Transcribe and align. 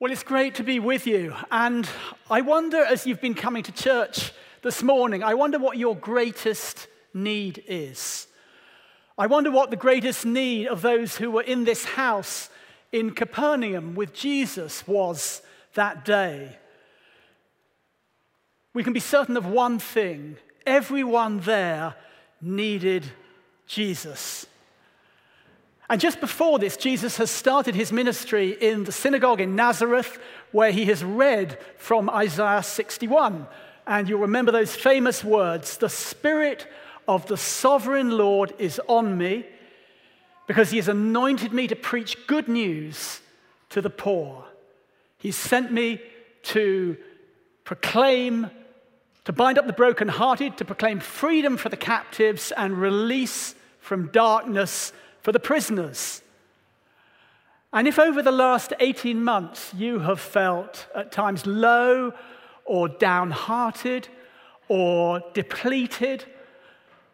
Well, 0.00 0.12
it's 0.12 0.22
great 0.22 0.54
to 0.54 0.62
be 0.62 0.78
with 0.78 1.08
you. 1.08 1.34
And 1.50 1.88
I 2.30 2.42
wonder, 2.42 2.84
as 2.84 3.04
you've 3.04 3.20
been 3.20 3.34
coming 3.34 3.64
to 3.64 3.72
church 3.72 4.32
this 4.62 4.80
morning, 4.80 5.24
I 5.24 5.34
wonder 5.34 5.58
what 5.58 5.76
your 5.76 5.96
greatest 5.96 6.86
need 7.12 7.64
is. 7.66 8.28
I 9.18 9.26
wonder 9.26 9.50
what 9.50 9.70
the 9.70 9.76
greatest 9.76 10.24
need 10.24 10.68
of 10.68 10.82
those 10.82 11.16
who 11.16 11.32
were 11.32 11.42
in 11.42 11.64
this 11.64 11.84
house 11.84 12.48
in 12.92 13.10
Capernaum 13.10 13.96
with 13.96 14.14
Jesus 14.14 14.86
was 14.86 15.42
that 15.74 16.04
day. 16.04 16.56
We 18.74 18.84
can 18.84 18.92
be 18.92 19.00
certain 19.00 19.36
of 19.36 19.46
one 19.46 19.80
thing 19.80 20.36
everyone 20.64 21.40
there 21.40 21.96
needed 22.40 23.04
Jesus. 23.66 24.46
And 25.90 26.00
just 26.00 26.20
before 26.20 26.58
this, 26.58 26.76
Jesus 26.76 27.16
has 27.16 27.30
started 27.30 27.74
his 27.74 27.92
ministry 27.92 28.50
in 28.50 28.84
the 28.84 28.92
synagogue 28.92 29.40
in 29.40 29.56
Nazareth, 29.56 30.18
where 30.52 30.70
he 30.70 30.84
has 30.86 31.02
read 31.02 31.58
from 31.78 32.10
Isaiah 32.10 32.62
61. 32.62 33.46
And 33.86 34.08
you'll 34.08 34.20
remember 34.20 34.52
those 34.52 34.76
famous 34.76 35.24
words 35.24 35.78
The 35.78 35.88
Spirit 35.88 36.66
of 37.06 37.26
the 37.26 37.38
sovereign 37.38 38.10
Lord 38.10 38.52
is 38.58 38.78
on 38.86 39.16
me, 39.16 39.46
because 40.46 40.70
he 40.70 40.76
has 40.76 40.88
anointed 40.88 41.52
me 41.54 41.66
to 41.68 41.76
preach 41.76 42.26
good 42.26 42.48
news 42.48 43.20
to 43.70 43.80
the 43.80 43.90
poor. 43.90 44.44
He's 45.16 45.36
sent 45.36 45.72
me 45.72 46.00
to 46.44 46.98
proclaim, 47.64 48.50
to 49.24 49.32
bind 49.32 49.58
up 49.58 49.66
the 49.66 49.72
brokenhearted, 49.72 50.58
to 50.58 50.64
proclaim 50.66 51.00
freedom 51.00 51.56
for 51.56 51.70
the 51.70 51.76
captives 51.76 52.52
and 52.52 52.78
release 52.78 53.54
from 53.80 54.08
darkness 54.08 54.92
for 55.22 55.32
the 55.32 55.40
prisoners. 55.40 56.22
And 57.72 57.86
if 57.86 57.98
over 57.98 58.22
the 58.22 58.32
last 58.32 58.72
18 58.80 59.22
months 59.22 59.74
you 59.74 59.98
have 60.00 60.20
felt 60.20 60.86
at 60.94 61.12
times 61.12 61.46
low 61.46 62.12
or 62.64 62.88
downhearted 62.88 64.08
or 64.68 65.22
depleted, 65.34 66.24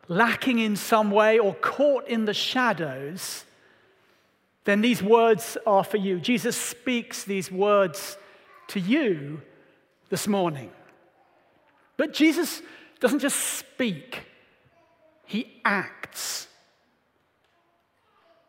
lacking 0.09 0.59
in 0.59 0.77
some 0.77 1.11
way, 1.11 1.39
or 1.39 1.55
caught 1.55 2.07
in 2.09 2.25
the 2.25 2.35
shadows, 2.35 3.45
then 4.65 4.81
these 4.81 5.03
words 5.03 5.57
are 5.67 5.85
for 5.85 5.97
you. 5.97 6.19
Jesus 6.19 6.57
speaks 6.57 7.25
these 7.25 7.51
words 7.51 8.17
to 8.69 8.81
you 8.81 9.43
this 10.09 10.27
morning. 10.27 10.71
But 11.97 12.13
Jesus 12.13 12.63
doesn't 13.01 13.21
just 13.21 13.39
speak, 13.39 14.23
he 15.27 15.61
acts. 15.65 16.49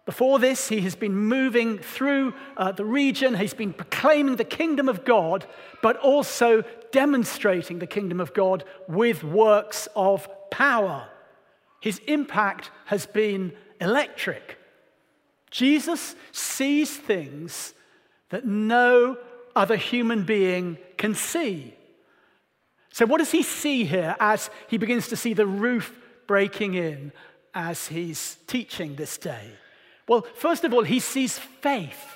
Before 0.05 0.37
this, 0.37 0.69
he 0.69 0.81
has 0.81 0.95
been 0.95 1.15
moving 1.17 1.79
through 1.79 2.35
uh, 2.57 2.71
the 2.71 2.85
region. 2.85 3.33
He's 3.33 3.55
been 3.55 3.73
proclaiming 3.73 4.35
the 4.35 4.43
kingdom 4.43 4.87
of 4.87 5.03
God, 5.03 5.47
but 5.81 5.97
also 5.97 6.63
demonstrating 6.91 7.79
the 7.79 7.87
kingdom 7.87 8.19
of 8.19 8.33
God 8.33 8.63
with 8.87 9.23
works 9.23 9.87
of 9.95 10.27
power. 10.51 11.09
His 11.81 11.99
impact 12.07 12.69
has 12.85 13.07
been 13.07 13.53
electric. 13.81 14.59
Jesus 15.49 16.15
sees 16.31 16.95
things 16.95 17.73
that 18.29 18.45
no 18.45 19.17
other 19.55 19.75
human 19.75 20.23
being 20.23 20.77
can 20.97 21.15
see. 21.15 21.73
So, 22.91 23.05
what 23.05 23.17
does 23.17 23.31
he 23.31 23.41
see 23.41 23.85
here 23.85 24.15
as 24.19 24.49
he 24.67 24.77
begins 24.77 25.07
to 25.07 25.15
see 25.15 25.33
the 25.33 25.47
roof 25.47 25.97
breaking 26.27 26.75
in 26.75 27.11
as 27.53 27.87
he's 27.87 28.37
teaching 28.47 28.95
this 28.95 29.17
day? 29.17 29.51
Well, 30.07 30.25
first 30.35 30.63
of 30.63 30.73
all, 30.73 30.83
he 30.83 30.99
sees 30.99 31.39
faith. 31.39 32.13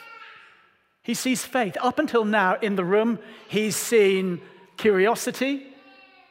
He 1.02 1.14
sees 1.14 1.44
faith. 1.44 1.76
Up 1.82 2.00
until 2.00 2.26
now 2.26 2.58
in 2.62 2.76
the 2.76 2.84
room, 2.84 3.20
he's 3.48 3.76
seen 3.76 4.42
curiosity, 4.78 5.66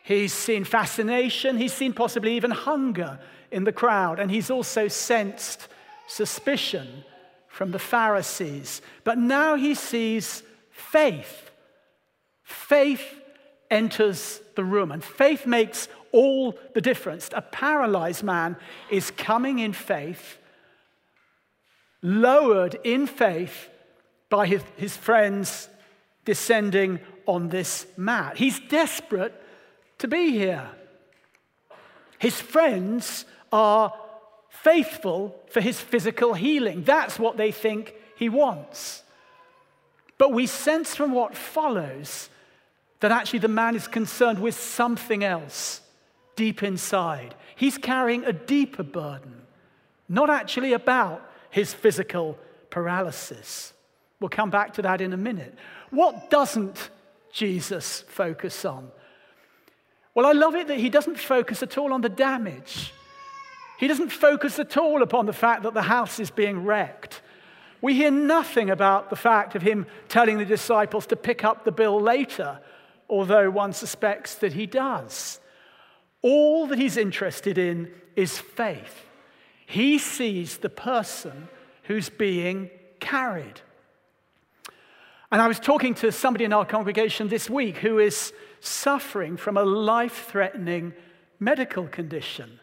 he's 0.04 0.32
seen 0.32 0.64
fascination, 0.64 1.56
he's 1.56 1.72
seen 1.72 1.92
possibly 1.92 2.36
even 2.36 2.50
hunger 2.50 3.18
in 3.50 3.64
the 3.64 3.72
crowd, 3.72 4.20
and 4.20 4.30
he's 4.30 4.50
also 4.50 4.88
sensed 4.88 5.68
suspicion 6.06 7.04
from 7.48 7.72
the 7.72 7.78
Pharisees. 7.78 8.80
But 9.04 9.18
now 9.18 9.56
he 9.56 9.74
sees 9.74 10.42
faith. 10.70 11.50
Faith 12.44 13.02
enters 13.70 14.40
the 14.54 14.64
room, 14.64 14.92
and 14.92 15.02
faith 15.02 15.44
makes 15.44 15.88
all 16.12 16.58
the 16.74 16.80
difference. 16.80 17.28
A 17.34 17.42
paralyzed 17.42 18.22
man 18.22 18.56
is 18.90 19.10
coming 19.10 19.58
in 19.58 19.72
faith 19.72 20.38
lowered 22.02 22.78
in 22.84 23.06
faith 23.06 23.68
by 24.28 24.46
his, 24.46 24.62
his 24.76 24.96
friends 24.96 25.68
descending 26.24 27.00
on 27.26 27.48
this 27.48 27.86
mat. 27.96 28.36
He's 28.36 28.60
desperate 28.60 29.34
to 29.98 30.08
be 30.08 30.30
here. 30.30 30.68
His 32.18 32.40
friends 32.40 33.24
are 33.52 33.92
faithful 34.48 35.36
for 35.50 35.60
his 35.60 35.80
physical 35.80 36.34
healing. 36.34 36.82
That's 36.82 37.18
what 37.18 37.36
they 37.36 37.52
think 37.52 37.94
he 38.16 38.28
wants. 38.28 39.02
But 40.18 40.32
we 40.32 40.46
sense 40.46 40.94
from 40.94 41.12
what 41.12 41.36
follows 41.36 42.28
that 43.00 43.12
actually 43.12 43.38
the 43.38 43.48
man 43.48 43.76
is 43.76 43.86
concerned 43.86 44.40
with 44.40 44.58
something 44.58 45.22
else 45.22 45.80
deep 46.34 46.62
inside. 46.62 47.34
He's 47.54 47.78
carrying 47.78 48.24
a 48.24 48.32
deeper 48.32 48.82
burden, 48.82 49.42
not 50.08 50.30
actually 50.30 50.72
about 50.72 51.27
his 51.50 51.74
physical 51.74 52.38
paralysis. 52.70 53.72
We'll 54.20 54.28
come 54.28 54.50
back 54.50 54.74
to 54.74 54.82
that 54.82 55.00
in 55.00 55.12
a 55.12 55.16
minute. 55.16 55.54
What 55.90 56.30
doesn't 56.30 56.90
Jesus 57.32 58.04
focus 58.08 58.64
on? 58.64 58.90
Well, 60.14 60.26
I 60.26 60.32
love 60.32 60.54
it 60.56 60.68
that 60.68 60.78
he 60.78 60.90
doesn't 60.90 61.18
focus 61.18 61.62
at 61.62 61.78
all 61.78 61.92
on 61.92 62.00
the 62.00 62.08
damage. 62.08 62.92
He 63.78 63.86
doesn't 63.86 64.10
focus 64.10 64.58
at 64.58 64.76
all 64.76 65.02
upon 65.02 65.26
the 65.26 65.32
fact 65.32 65.62
that 65.62 65.74
the 65.74 65.82
house 65.82 66.18
is 66.18 66.30
being 66.30 66.64
wrecked. 66.64 67.22
We 67.80 67.94
hear 67.94 68.10
nothing 68.10 68.70
about 68.70 69.08
the 69.08 69.16
fact 69.16 69.54
of 69.54 69.62
him 69.62 69.86
telling 70.08 70.38
the 70.38 70.44
disciples 70.44 71.06
to 71.06 71.16
pick 71.16 71.44
up 71.44 71.64
the 71.64 71.70
bill 71.70 72.00
later, 72.00 72.58
although 73.08 73.50
one 73.50 73.72
suspects 73.72 74.34
that 74.36 74.54
he 74.54 74.66
does. 74.66 75.38
All 76.22 76.66
that 76.66 76.78
he's 76.78 76.96
interested 76.96 77.56
in 77.56 77.92
is 78.16 78.36
faith. 78.36 79.04
He 79.68 79.98
sees 79.98 80.56
the 80.56 80.70
person 80.70 81.46
who's 81.82 82.08
being 82.08 82.70
carried. 83.00 83.60
And 85.30 85.42
I 85.42 85.46
was 85.46 85.60
talking 85.60 85.92
to 85.96 86.10
somebody 86.10 86.46
in 86.46 86.54
our 86.54 86.64
congregation 86.64 87.28
this 87.28 87.50
week 87.50 87.76
who 87.76 87.98
is 87.98 88.32
suffering 88.60 89.36
from 89.36 89.58
a 89.58 89.64
life 89.64 90.26
threatening 90.26 90.94
medical 91.38 91.86
condition. 91.86 92.60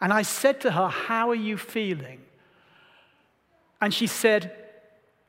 And 0.00 0.12
I 0.12 0.22
said 0.22 0.60
to 0.62 0.72
her, 0.72 0.88
How 0.88 1.30
are 1.30 1.36
you 1.36 1.56
feeling? 1.56 2.22
And 3.80 3.94
she 3.94 4.08
said, 4.08 4.52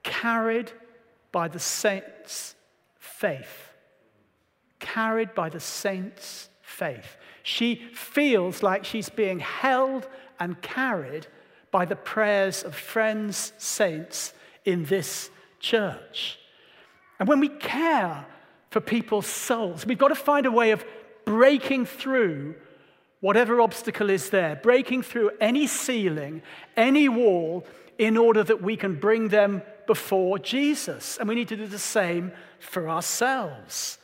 Carried 0.02 0.72
by 1.32 1.48
the 1.48 1.60
saints' 1.60 2.56
faith. 2.98 3.70
Carried 4.80 5.36
by 5.36 5.50
the 5.50 5.60
saints' 5.60 6.50
faith. 6.64 7.18
She 7.44 7.88
feels 7.94 8.64
like 8.64 8.84
she's 8.84 9.10
being 9.10 9.42
held 9.42 10.08
and 10.40 10.62
carried 10.62 11.28
by 11.72 11.86
the 11.86 11.96
prayers 11.96 12.64
of 12.64 12.76
friends, 12.76 13.54
saints 13.58 14.34
in 14.66 14.86
this 14.86 15.30
church. 15.60 16.40
And 17.20 17.28
when 17.28 17.40
we 17.40 17.50
care 17.50 18.26
for 18.70 18.80
people's 18.80 19.28
souls, 19.28 19.86
we've 19.86 19.98
got 19.98 20.10
to 20.10 20.16
find 20.16 20.46
a 20.46 20.52
way 20.52 20.72
of 20.72 20.86
breaking 21.26 21.86
through 21.86 22.56
whatever 23.20 23.60
obstacle 23.60 24.10
is 24.10 24.30
there, 24.30 24.56
breaking 24.56 25.02
through 25.02 25.32
any 25.42 25.68
ceiling, 25.68 26.42
any 26.76 27.10
wall, 27.10 27.66
in 27.98 28.16
order 28.16 28.44
that 28.44 28.62
we 28.62 28.78
can 28.78 28.96
bring 28.96 29.30
them 29.30 29.62
before 29.88 30.38
Jesus. 30.38 31.18
And 31.18 31.28
we 31.28 31.36
need 31.36 31.48
to 31.48 31.58
do 31.58 31.66
the 31.66 31.80
same 31.80 32.32
for 32.60 32.90
ourselves. 32.90 33.98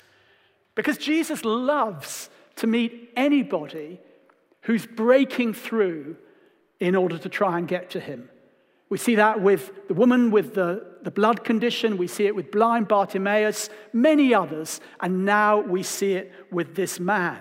Because 0.75 0.97
Jesus 0.97 1.45
loves 1.45 2.29
to 2.55 2.67
meet 2.67 3.11
anybody 3.15 3.99
who's 4.61 4.85
breaking 4.85 5.53
through 5.53 6.15
in 6.83 6.95
order 6.95 7.17
to 7.17 7.29
try 7.29 7.57
and 7.57 7.65
get 7.65 7.89
to 7.91 7.99
him. 7.99 8.29
We 8.89 8.97
see 8.97 9.15
that 9.15 9.41
with 9.41 9.87
the 9.87 9.93
woman 9.93 10.31
with 10.31 10.53
the, 10.53 10.85
the 11.01 11.11
blood 11.11 11.45
condition, 11.45 11.97
we 11.97 12.07
see 12.07 12.25
it 12.27 12.35
with 12.35 12.51
blind 12.51 12.89
Bartimaeus, 12.89 13.69
many 13.93 14.33
others, 14.33 14.81
and 14.99 15.23
now 15.23 15.61
we 15.61 15.81
see 15.81 16.13
it 16.13 16.33
with 16.51 16.75
this 16.75 16.99
man. 16.99 17.39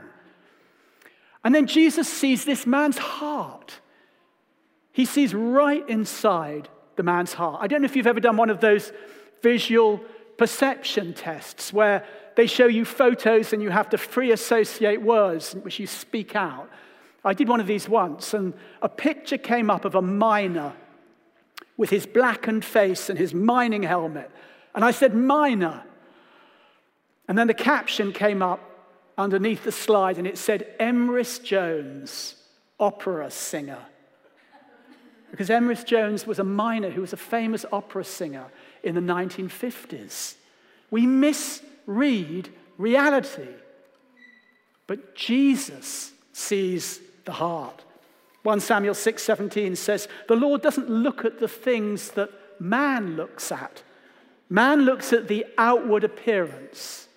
And 1.42 1.52
then 1.52 1.66
Jesus 1.66 2.08
sees 2.08 2.44
this 2.44 2.66
man's 2.66 2.98
heart. 2.98 3.80
He 4.92 5.04
sees 5.04 5.34
right 5.34 5.86
inside 5.88 6.68
the 6.94 7.02
man's 7.02 7.32
heart. 7.32 7.58
I 7.60 7.66
don't 7.66 7.82
know 7.82 7.86
if 7.86 7.96
you've 7.96 8.06
ever 8.06 8.20
done 8.20 8.36
one 8.36 8.48
of 8.48 8.60
those 8.60 8.92
visual 9.42 10.00
perception 10.38 11.14
tests 11.14 11.72
where 11.72 12.06
they 12.36 12.46
show 12.46 12.66
you 12.66 12.84
photos 12.84 13.52
and 13.52 13.60
you 13.60 13.70
have 13.70 13.90
to 13.90 13.98
free 13.98 14.30
associate 14.30 15.02
words 15.02 15.54
which 15.54 15.80
you 15.80 15.88
speak 15.88 16.36
out. 16.36 16.70
I 17.24 17.34
did 17.34 17.48
one 17.48 17.60
of 17.60 17.66
these 17.66 17.88
once, 17.88 18.34
and 18.34 18.52
a 18.80 18.88
picture 18.88 19.38
came 19.38 19.70
up 19.70 19.84
of 19.84 19.94
a 19.94 20.02
miner 20.02 20.72
with 21.76 21.90
his 21.90 22.06
blackened 22.06 22.64
face 22.64 23.08
and 23.08 23.18
his 23.18 23.32
mining 23.32 23.84
helmet. 23.84 24.30
And 24.74 24.84
I 24.84 24.90
said, 24.90 25.14
Miner. 25.14 25.84
And 27.28 27.38
then 27.38 27.46
the 27.46 27.54
caption 27.54 28.12
came 28.12 28.42
up 28.42 28.60
underneath 29.16 29.64
the 29.64 29.72
slide 29.72 30.18
and 30.18 30.26
it 30.26 30.38
said, 30.38 30.74
Emrys 30.80 31.42
Jones, 31.42 32.36
opera 32.80 33.30
singer. 33.30 33.78
Because 35.30 35.48
Emrys 35.48 35.84
Jones 35.84 36.26
was 36.26 36.38
a 36.38 36.44
miner 36.44 36.90
who 36.90 37.00
was 37.00 37.12
a 37.12 37.16
famous 37.16 37.64
opera 37.72 38.04
singer 38.04 38.46
in 38.82 38.94
the 38.94 39.00
1950s. 39.00 40.34
We 40.90 41.06
misread 41.06 42.50
reality, 42.76 43.48
but 44.86 45.14
Jesus 45.14 46.12
sees 46.32 47.00
the 47.24 47.32
heart. 47.32 47.84
1 48.42 48.60
Samuel 48.60 48.94
6:17 48.94 49.76
says, 49.76 50.08
"The 50.28 50.36
Lord 50.36 50.62
doesn't 50.62 50.90
look 50.90 51.24
at 51.24 51.38
the 51.38 51.48
things 51.48 52.12
that 52.12 52.30
man 52.60 53.16
looks 53.16 53.52
at. 53.52 53.82
Man 54.48 54.82
looks 54.82 55.12
at 55.12 55.28
the 55.28 55.46
outward 55.56 56.04
appearance, 56.04 57.08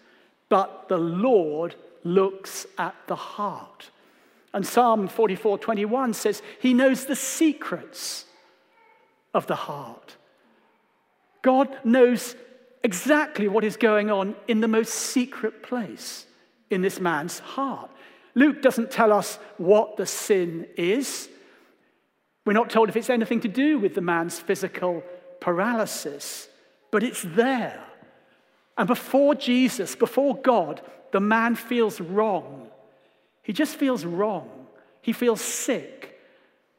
but 0.49 0.87
the 0.87 0.97
Lord 0.97 1.75
looks 2.03 2.67
at 2.77 2.95
the 3.07 3.15
heart." 3.15 3.89
And 4.53 4.65
Psalm 4.65 5.07
44:21 5.07 6.13
says, 6.13 6.41
"He 6.59 6.73
knows 6.73 7.05
the 7.05 7.15
secrets 7.15 8.25
of 9.33 9.47
the 9.47 9.55
heart." 9.55 10.15
God 11.41 11.77
knows 11.83 12.35
exactly 12.83 13.47
what 13.47 13.63
is 13.63 13.77
going 13.77 14.11
on 14.11 14.35
in 14.47 14.61
the 14.61 14.67
most 14.67 14.93
secret 14.93 15.63
place 15.63 16.27
in 16.69 16.81
this 16.81 16.99
man's 16.99 17.39
heart. 17.39 17.89
Luke 18.35 18.61
doesn't 18.61 18.91
tell 18.91 19.13
us 19.13 19.39
what 19.57 19.97
the 19.97 20.05
sin 20.05 20.67
is. 20.75 21.29
We're 22.45 22.53
not 22.53 22.69
told 22.69 22.89
if 22.89 22.95
it's 22.95 23.09
anything 23.09 23.39
to 23.41 23.47
do 23.47 23.79
with 23.79 23.95
the 23.95 24.01
man's 24.01 24.39
physical 24.39 25.01
paralysis, 25.39 26.47
but 26.91 27.01
it's 27.01 27.23
there. 27.23 27.81
And 28.77 28.87
before 28.87 29.35
Jesus, 29.35 29.95
before 29.95 30.35
God, 30.35 30.81
the 31.11 31.21
man 31.21 31.55
feels 31.55 32.01
wrong. 32.01 32.67
He 33.41 33.53
just 33.53 33.77
feels 33.77 34.03
wrong. 34.03 34.49
He 35.01 35.13
feels 35.13 35.39
sick 35.39 36.19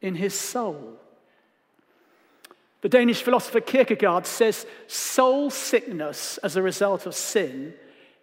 in 0.02 0.14
his 0.14 0.38
soul. 0.38 0.98
The 2.82 2.88
Danish 2.90 3.22
philosopher 3.22 3.60
Kierkegaard 3.60 4.26
says 4.26 4.66
soul 4.86 5.48
sickness 5.50 6.38
as 6.38 6.56
a 6.56 6.62
result 6.62 7.06
of 7.06 7.14
sin 7.14 7.74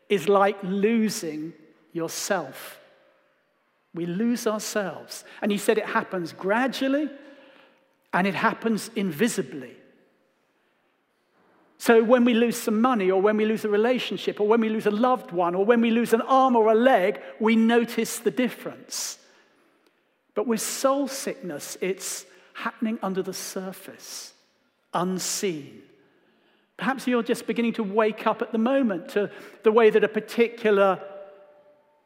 is 0.08 0.30
like 0.30 0.58
losing 0.62 1.54
yourself. 1.92 2.80
We 3.94 4.06
lose 4.06 4.48
ourselves. 4.48 5.24
And 5.42 5.52
he 5.52 5.58
said 5.58 5.78
it 5.78 5.86
happens 5.86 6.34
gradually 6.34 7.10
and 8.12 8.28
it 8.28 8.36
happens 8.36 8.90
invisibly. 8.96 9.76
So 11.78 12.02
when 12.02 12.24
we 12.24 12.34
lose 12.34 12.56
some 12.56 12.80
money, 12.80 13.12
or 13.12 13.22
when 13.22 13.36
we 13.36 13.44
lose 13.44 13.66
a 13.66 13.70
relationship, 13.70 14.40
or 14.40 14.48
when 14.48 14.62
we 14.62 14.70
lose 14.70 14.86
a 14.86 14.92
loved 14.92 15.32
one, 15.32 15.54
or 15.54 15.66
when 15.66 15.82
we 15.82 15.92
lose 15.92 16.14
an 16.14 16.22
arm 16.22 16.56
or 16.56 16.72
a 16.72 16.76
leg, 16.76 17.20
we 17.42 17.58
notice 17.58 18.20
the 18.20 18.32
difference. 18.32 19.18
But 20.34 20.48
with 20.48 20.62
soul 20.62 21.10
sickness, 21.10 21.78
it's 21.82 22.26
happening 22.54 23.00
under 23.04 23.22
the 23.22 23.34
surface, 23.34 24.34
unseen. 24.94 25.82
Perhaps 26.78 27.06
you're 27.06 27.22
just 27.22 27.48
beginning 27.48 27.74
to 27.74 27.84
wake 27.84 28.26
up 28.28 28.42
at 28.42 28.54
the 28.54 28.58
moment 28.58 29.10
to 29.10 29.30
the 29.64 29.72
way 29.72 29.90
that 29.90 30.04
a 30.04 30.08
particular 30.08 31.02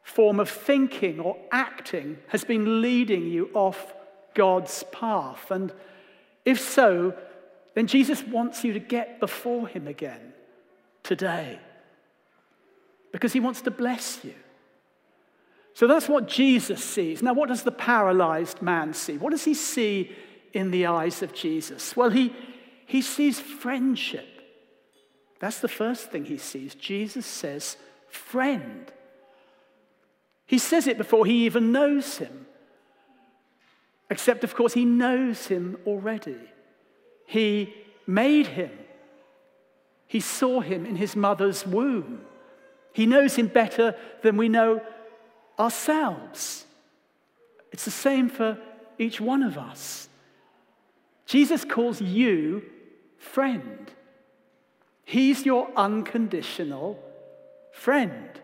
form 0.08 0.40
of 0.40 0.48
thinking 0.48 1.20
or 1.20 1.36
acting 1.52 2.18
has 2.28 2.42
been 2.42 2.80
leading 2.80 3.26
you 3.26 3.50
off 3.52 3.92
God's 4.34 4.82
path. 4.90 5.50
And 5.50 5.70
if 6.44 6.58
so, 6.58 7.14
then 7.74 7.86
Jesus 7.86 8.22
wants 8.24 8.64
you 8.64 8.72
to 8.72 8.80
get 8.80 9.20
before 9.20 9.68
Him 9.68 9.86
again 9.86 10.32
today 11.02 11.58
because 13.12 13.34
He 13.34 13.40
wants 13.40 13.60
to 13.62 13.70
bless 13.70 14.24
you. 14.24 14.34
So 15.74 15.86
that's 15.86 16.08
what 16.08 16.26
Jesus 16.26 16.82
sees. 16.82 17.22
Now, 17.22 17.34
what 17.34 17.50
does 17.50 17.62
the 17.62 17.70
paralyzed 17.70 18.62
man 18.62 18.94
see? 18.94 19.18
What 19.18 19.30
does 19.30 19.44
he 19.44 19.54
see 19.54 20.10
in 20.52 20.72
the 20.72 20.86
eyes 20.86 21.22
of 21.22 21.32
Jesus? 21.32 21.96
Well, 21.96 22.10
he, 22.10 22.34
he 22.86 23.00
sees 23.00 23.38
friendship. 23.38 24.26
That's 25.38 25.60
the 25.60 25.68
first 25.68 26.10
thing 26.10 26.24
he 26.24 26.38
sees. 26.38 26.74
Jesus 26.74 27.26
says, 27.26 27.76
friend. 28.08 28.90
He 30.48 30.58
says 30.58 30.86
it 30.86 30.98
before 30.98 31.26
he 31.26 31.44
even 31.44 31.70
knows 31.72 32.16
him. 32.16 32.46
Except, 34.10 34.42
of 34.42 34.54
course, 34.54 34.72
he 34.72 34.86
knows 34.86 35.46
him 35.46 35.76
already. 35.86 36.40
He 37.26 37.74
made 38.06 38.46
him, 38.46 38.70
he 40.06 40.20
saw 40.20 40.60
him 40.60 40.86
in 40.86 40.96
his 40.96 41.14
mother's 41.14 41.66
womb. 41.66 42.22
He 42.94 43.04
knows 43.04 43.36
him 43.36 43.48
better 43.48 43.94
than 44.22 44.38
we 44.38 44.48
know 44.48 44.80
ourselves. 45.58 46.64
It's 47.70 47.84
the 47.84 47.90
same 47.90 48.30
for 48.30 48.56
each 48.98 49.20
one 49.20 49.42
of 49.42 49.58
us. 49.58 50.08
Jesus 51.26 51.66
calls 51.66 52.00
you 52.00 52.62
friend. 53.18 53.90
He's 55.04 55.44
your 55.44 55.68
unconditional 55.76 56.98
friend. 57.70 58.40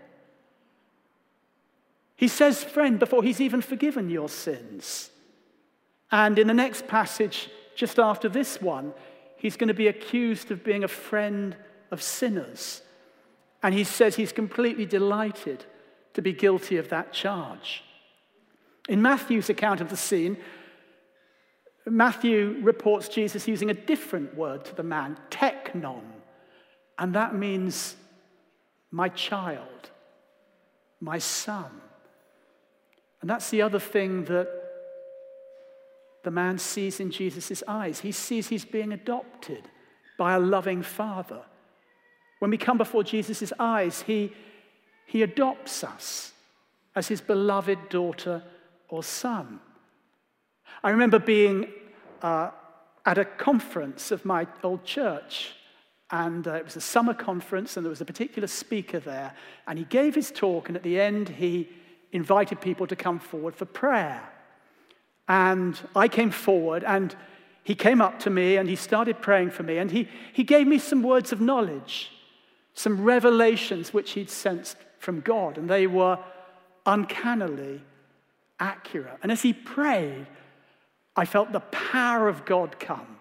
He 2.17 2.29
says 2.29 2.63
friend 2.63 2.99
before 2.99 3.23
he's 3.23 3.41
even 3.41 3.61
forgiven 3.61 4.09
your 4.09 4.29
sins. 4.29 5.11
And 6.11 6.39
in 6.39 6.47
the 6.47 6.55
next 6.55 6.87
passage, 6.87 7.51
just 7.75 7.99
after 7.99 8.29
this 8.29 8.61
one, 8.61 8.95
he's 9.37 9.57
going 9.57 9.69
to 9.69 9.75
be 9.75 9.89
accused 9.89 10.51
of 10.51 10.63
being 10.63 10.85
a 10.85 10.89
friend 10.89 11.57
of 11.91 12.03
sinners. 12.03 12.83
And 13.63 13.75
he 13.75 13.85
says 13.85 14.15
he's 14.15 14.33
completely 14.33 14.87
delighted 14.87 15.65
to 16.13 16.23
be 16.23 16.33
guilty 16.33 16.77
of 16.77 16.89
that 16.91 17.13
charge. 17.13 17.83
In 18.89 19.03
Matthew's 19.03 19.51
account 19.51 19.81
of 19.81 19.89
the 19.89 19.97
scene, 19.97 20.37
Matthew 21.87 22.59
reports 22.63 23.09
Jesus 23.09 23.49
using 23.49 23.71
a 23.71 23.75
different 23.75 24.35
word 24.35 24.65
to 24.67 24.75
the 24.75 24.83
man, 24.83 25.19
teknon, 25.31 26.03
and 26.99 27.15
that 27.15 27.35
means 27.35 27.97
my 28.91 29.09
child, 29.09 29.91
my 31.01 31.19
son. 31.19 31.71
And 33.25 33.31
that's 33.31 33.49
the 33.49 33.63
other 33.63 33.79
thing 33.79 34.25
that 34.25 34.47
the 36.25 36.31
man 36.31 36.59
sees 36.59 37.01
in 37.01 37.11
Jesus' 37.11 37.63
eyes. 37.67 38.01
He 38.01 38.13
sees 38.13 38.49
he's 38.49 38.67
being 38.67 38.93
adopted 38.93 39.63
by 40.19 40.35
a 40.35 40.39
loving 40.39 40.83
father. 40.83 41.41
When 42.41 42.51
we 42.51 42.59
come 42.59 42.77
before 42.77 43.03
Jesus' 43.03 43.51
eyes, 43.59 44.03
he, 44.03 44.31
he 45.07 45.23
adopts 45.23 45.83
us 45.83 46.33
as 46.95 47.09
his 47.09 47.23
beloved 47.23 47.89
daughter 47.89 48.43
or 48.91 49.03
son. 49.03 49.59
I 50.83 50.91
remember 50.91 51.19
being 51.19 51.69
uh, 52.21 52.51
at 53.07 53.17
a 53.17 53.25
conference 53.25 54.11
of 54.11 54.27
my 54.27 54.47
old 54.63 54.85
church, 54.85 55.55
and 56.11 56.47
uh, 56.47 56.57
it 56.57 56.67
was 56.67 56.77
a 56.77 56.83
summer 56.83 57.15
conference, 57.15 57.79
and 57.79 57.87
there 57.87 57.91
was 57.91 58.03
a 58.03 58.05
particular 58.05 58.49
speaker 58.49 59.01
there, 59.01 59.33
and 59.67 59.79
he 59.79 59.87
gave 59.87 60.15
his 60.15 60.31
talk, 60.31 60.69
and 60.69 60.77
at 60.77 60.83
the 60.83 61.01
end, 61.01 61.31
he 61.31 61.71
invited 62.15 62.61
people 62.61 62.87
to 62.87 62.97
come 62.97 63.19
forward 63.19 63.55
for 63.55 63.67
prayer. 63.67 64.23
And 65.29 65.79
I 65.95 66.09
came 66.09 66.31
forward, 66.31 66.85
and 66.85 67.15
he 67.65 67.75
came 67.75 68.01
up 68.01 68.21
to 68.21 68.31
me 68.31 68.57
and 68.57 68.69
he 68.69 68.77
started 68.77 69.21
praying 69.23 69.51
for 69.51 69.63
me. 69.63 69.79
And 69.79 69.91
he, 69.91 70.09
he 70.33 70.45
gave 70.45 70.67
me 70.67 70.79
some 70.79 71.03
words 71.03 71.33
of 71.33 71.41
knowledge, 71.41 72.11
some 72.75 73.03
revelations 73.03 73.93
which 73.93 74.13
he'd 74.13 74.31
sensed 74.31 74.77
from 74.99 75.21
God. 75.21 75.59
And 75.59 75.69
they 75.69 75.87
were 75.87 76.19
uncannily 76.87 77.83
accurate. 78.61 79.19
And 79.23 79.33
as 79.33 79.43
he 79.43 79.53
prayed, 79.53 80.27
I 81.17 81.25
felt 81.25 81.53
the 81.53 81.61
power 81.61 82.29
of 82.29 82.45
God 82.45 82.79
come. 82.79 83.19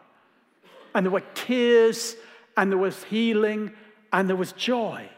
And 0.94 1.06
there 1.06 1.12
were 1.12 1.24
tears, 1.34 2.16
and 2.58 2.70
there 2.70 2.78
was 2.78 3.04
healing, 3.06 3.72
and 4.12 4.30
there 4.30 4.36
was 4.36 4.52
joy. 4.52 5.10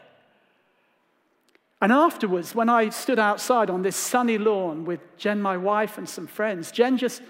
And 1.80 1.92
afterwards, 1.92 2.54
when 2.54 2.68
I 2.68 2.88
stood 2.88 3.18
outside 3.18 3.68
on 3.68 3.82
this 3.82 3.96
sunny 3.96 4.38
lawn 4.38 4.84
with 4.84 5.00
Jen, 5.18 5.42
my 5.42 5.56
wife, 5.56 5.98
and 5.98 6.08
some 6.08 6.26
friends, 6.26 6.70
Jen 6.70 6.96
just 6.96 7.20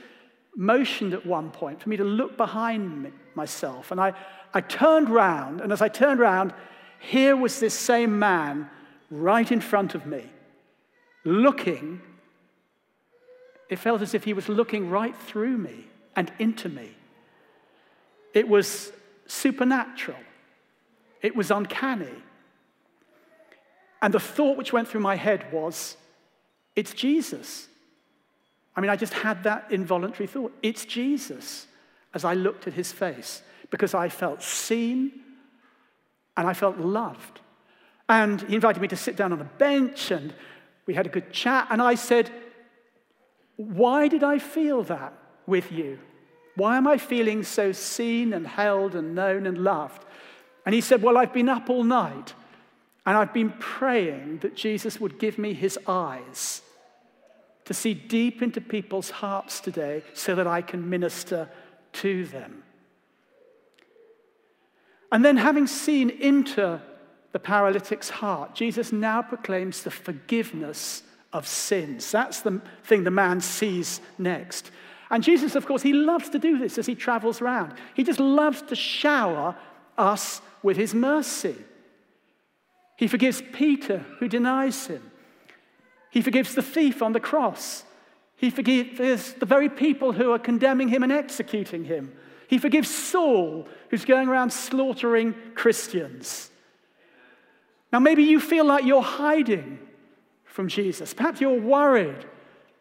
motioned 0.54 1.12
at 1.14 1.26
one 1.26 1.50
point 1.50 1.82
for 1.82 1.88
me 1.88 1.96
to 1.96 2.04
look 2.04 2.36
behind 2.36 3.02
me, 3.02 3.10
myself. 3.34 3.90
And 3.90 4.00
I, 4.00 4.14
I 4.54 4.60
turned 4.60 5.10
round, 5.10 5.60
and 5.60 5.72
as 5.72 5.82
I 5.82 5.88
turned 5.88 6.20
round, 6.20 6.54
here 7.00 7.36
was 7.36 7.60
this 7.60 7.74
same 7.74 8.18
man 8.18 8.70
right 9.10 9.50
in 9.50 9.60
front 9.60 9.94
of 9.94 10.06
me, 10.06 10.24
looking. 11.24 12.00
It 13.68 13.78
felt 13.80 14.00
as 14.00 14.14
if 14.14 14.24
he 14.24 14.32
was 14.32 14.48
looking 14.48 14.90
right 14.90 15.14
through 15.16 15.58
me 15.58 15.86
and 16.14 16.32
into 16.38 16.68
me. 16.68 16.90
It 18.32 18.48
was 18.48 18.92
supernatural, 19.26 20.18
it 21.20 21.34
was 21.34 21.50
uncanny. 21.50 22.22
And 24.02 24.12
the 24.12 24.20
thought 24.20 24.56
which 24.56 24.72
went 24.72 24.88
through 24.88 25.00
my 25.00 25.16
head 25.16 25.52
was, 25.52 25.96
it's 26.74 26.92
Jesus. 26.92 27.68
I 28.76 28.80
mean, 28.80 28.90
I 28.90 28.96
just 28.96 29.14
had 29.14 29.44
that 29.44 29.66
involuntary 29.70 30.26
thought. 30.26 30.52
It's 30.62 30.84
Jesus 30.84 31.66
as 32.12 32.24
I 32.24 32.34
looked 32.34 32.66
at 32.66 32.74
his 32.74 32.92
face 32.92 33.42
because 33.70 33.94
I 33.94 34.08
felt 34.08 34.42
seen 34.42 35.12
And 36.36 36.46
I 36.46 36.52
felt 36.52 36.78
loved. 36.78 37.40
And 38.08 38.42
he 38.42 38.54
invited 38.54 38.80
me 38.80 38.88
to 38.88 38.96
sit 38.96 39.16
down 39.16 39.32
on 39.32 39.40
a 39.40 39.44
bench, 39.44 40.10
and 40.10 40.34
we 40.86 40.94
had 40.94 41.06
a 41.06 41.08
good 41.10 41.32
chat. 41.32 41.66
And 41.70 41.82
I 41.82 41.94
said, 41.94 42.30
Why 43.56 44.08
did 44.08 44.22
I 44.22 44.38
feel 44.38 44.82
that 44.84 45.14
with 45.46 45.72
you? 45.72 45.98
Why 46.54 46.76
am 46.76 46.86
I 46.86 46.98
feeling 46.98 47.42
so 47.42 47.72
seen 47.72 48.32
and 48.32 48.46
held 48.46 48.94
and 48.94 49.14
known 49.14 49.46
and 49.46 49.58
loved? 49.58 50.04
And 50.64 50.74
he 50.74 50.80
said, 50.80 51.02
Well, 51.02 51.18
I've 51.18 51.32
been 51.32 51.48
up 51.48 51.68
all 51.70 51.84
night 51.84 52.34
and 53.06 53.16
I've 53.16 53.32
been 53.32 53.52
praying 53.52 54.38
that 54.38 54.56
Jesus 54.56 55.00
would 55.00 55.18
give 55.20 55.38
me 55.38 55.54
his 55.54 55.78
eyes 55.86 56.60
to 57.64 57.72
see 57.72 57.94
deep 57.94 58.42
into 58.42 58.60
people's 58.60 59.10
hearts 59.10 59.60
today 59.60 60.02
so 60.12 60.34
that 60.34 60.46
I 60.46 60.60
can 60.60 60.90
minister 60.90 61.48
to 61.94 62.26
them. 62.26 62.64
And 65.12 65.24
then, 65.24 65.36
having 65.36 65.68
seen 65.68 66.10
into 66.10 66.80
the 67.30 67.38
paralytic's 67.38 68.10
heart, 68.10 68.54
Jesus 68.56 68.92
now 68.92 69.22
proclaims 69.22 69.84
the 69.84 69.90
forgiveness 69.90 71.04
of 71.32 71.46
sins. 71.46 72.10
That's 72.10 72.40
the 72.40 72.60
thing 72.82 73.04
the 73.04 73.10
man 73.12 73.40
sees 73.40 74.00
next. 74.18 74.72
And 75.10 75.22
Jesus, 75.22 75.54
of 75.54 75.64
course, 75.64 75.82
he 75.82 75.92
loves 75.92 76.28
to 76.30 76.40
do 76.40 76.58
this 76.58 76.76
as 76.76 76.86
he 76.86 76.96
travels 76.96 77.40
around. 77.40 77.74
He 77.94 78.02
just 78.02 78.18
loves 78.18 78.62
to 78.62 78.74
shower 78.74 79.56
us 79.96 80.40
with 80.64 80.76
his 80.76 80.92
mercy. 80.92 81.56
He 82.96 83.08
forgives 83.08 83.42
Peter, 83.52 83.98
who 84.18 84.28
denies 84.28 84.86
him. 84.86 85.10
He 86.10 86.22
forgives 86.22 86.54
the 86.54 86.62
thief 86.62 87.02
on 87.02 87.12
the 87.12 87.20
cross. 87.20 87.84
He 88.36 88.50
forgives 88.50 89.34
the 89.34 89.46
very 89.46 89.68
people 89.68 90.12
who 90.12 90.32
are 90.32 90.38
condemning 90.38 90.88
him 90.88 91.02
and 91.02 91.12
executing 91.12 91.84
him. 91.84 92.12
He 92.48 92.58
forgives 92.58 92.88
Saul, 92.88 93.68
who's 93.90 94.04
going 94.04 94.28
around 94.28 94.52
slaughtering 94.52 95.34
Christians. 95.54 96.50
Now, 97.92 97.98
maybe 97.98 98.22
you 98.22 98.40
feel 98.40 98.64
like 98.64 98.84
you're 98.84 99.02
hiding 99.02 99.78
from 100.44 100.68
Jesus. 100.68 101.12
Perhaps 101.12 101.40
you're 101.40 101.60
worried 101.60 102.24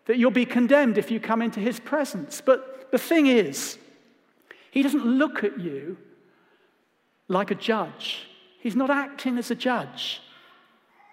that 0.06 0.18
you'll 0.18 0.32
be 0.32 0.46
condemned 0.46 0.98
if 0.98 1.12
you 1.12 1.20
come 1.20 1.42
into 1.42 1.60
his 1.60 1.80
presence. 1.80 2.42
But 2.42 2.90
the 2.92 2.98
thing 2.98 3.28
is, 3.28 3.78
he 4.72 4.84
doesn't 4.84 5.06
look 5.06 5.44
at 5.44 5.60
you 5.60 5.98
like 7.28 7.52
a 7.52 7.56
judge, 7.56 8.28
he's 8.66 8.76
not 8.76 8.90
acting 8.90 9.38
as 9.38 9.52
a 9.52 9.56
judge. 9.56 10.24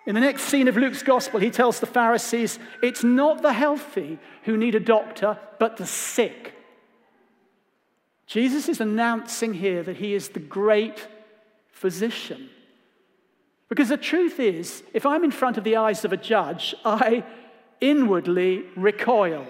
In 0.06 0.14
the 0.14 0.22
next 0.22 0.44
scene 0.44 0.68
of 0.68 0.78
Luke's 0.78 1.02
gospel, 1.02 1.38
he 1.38 1.50
tells 1.50 1.80
the 1.80 1.86
Pharisees, 1.86 2.58
It's 2.82 3.04
not 3.04 3.42
the 3.42 3.52
healthy 3.52 4.18
who 4.44 4.56
need 4.56 4.74
a 4.74 4.80
doctor, 4.80 5.38
but 5.58 5.76
the 5.76 5.84
sick. 5.84 6.54
Jesus 8.26 8.70
is 8.70 8.80
announcing 8.80 9.52
here 9.52 9.82
that 9.82 9.98
he 9.98 10.14
is 10.14 10.30
the 10.30 10.40
great 10.40 11.06
physician. 11.72 12.48
Because 13.68 13.90
the 13.90 13.98
truth 13.98 14.40
is, 14.40 14.82
if 14.94 15.04
I'm 15.04 15.22
in 15.22 15.30
front 15.30 15.58
of 15.58 15.64
the 15.64 15.76
eyes 15.76 16.06
of 16.06 16.12
a 16.14 16.16
judge, 16.16 16.74
I 16.86 17.22
inwardly 17.82 18.64
recoil. 18.76 19.46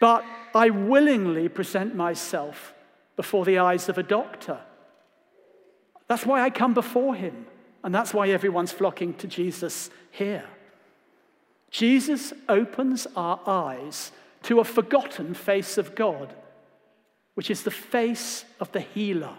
But 0.00 0.24
I 0.54 0.70
willingly 0.70 1.48
present 1.48 1.96
myself 1.96 2.72
before 3.16 3.44
the 3.44 3.58
eyes 3.58 3.88
of 3.88 3.98
a 3.98 4.04
doctor. 4.04 4.60
That's 6.10 6.26
why 6.26 6.42
I 6.42 6.50
come 6.50 6.74
before 6.74 7.14
him, 7.14 7.46
and 7.84 7.94
that's 7.94 8.12
why 8.12 8.30
everyone's 8.30 8.72
flocking 8.72 9.14
to 9.18 9.28
Jesus 9.28 9.90
here. 10.10 10.44
Jesus 11.70 12.32
opens 12.48 13.06
our 13.14 13.38
eyes 13.46 14.10
to 14.42 14.58
a 14.58 14.64
forgotten 14.64 15.34
face 15.34 15.78
of 15.78 15.94
God, 15.94 16.34
which 17.34 17.48
is 17.48 17.62
the 17.62 17.70
face 17.70 18.44
of 18.58 18.72
the 18.72 18.80
healer. 18.80 19.36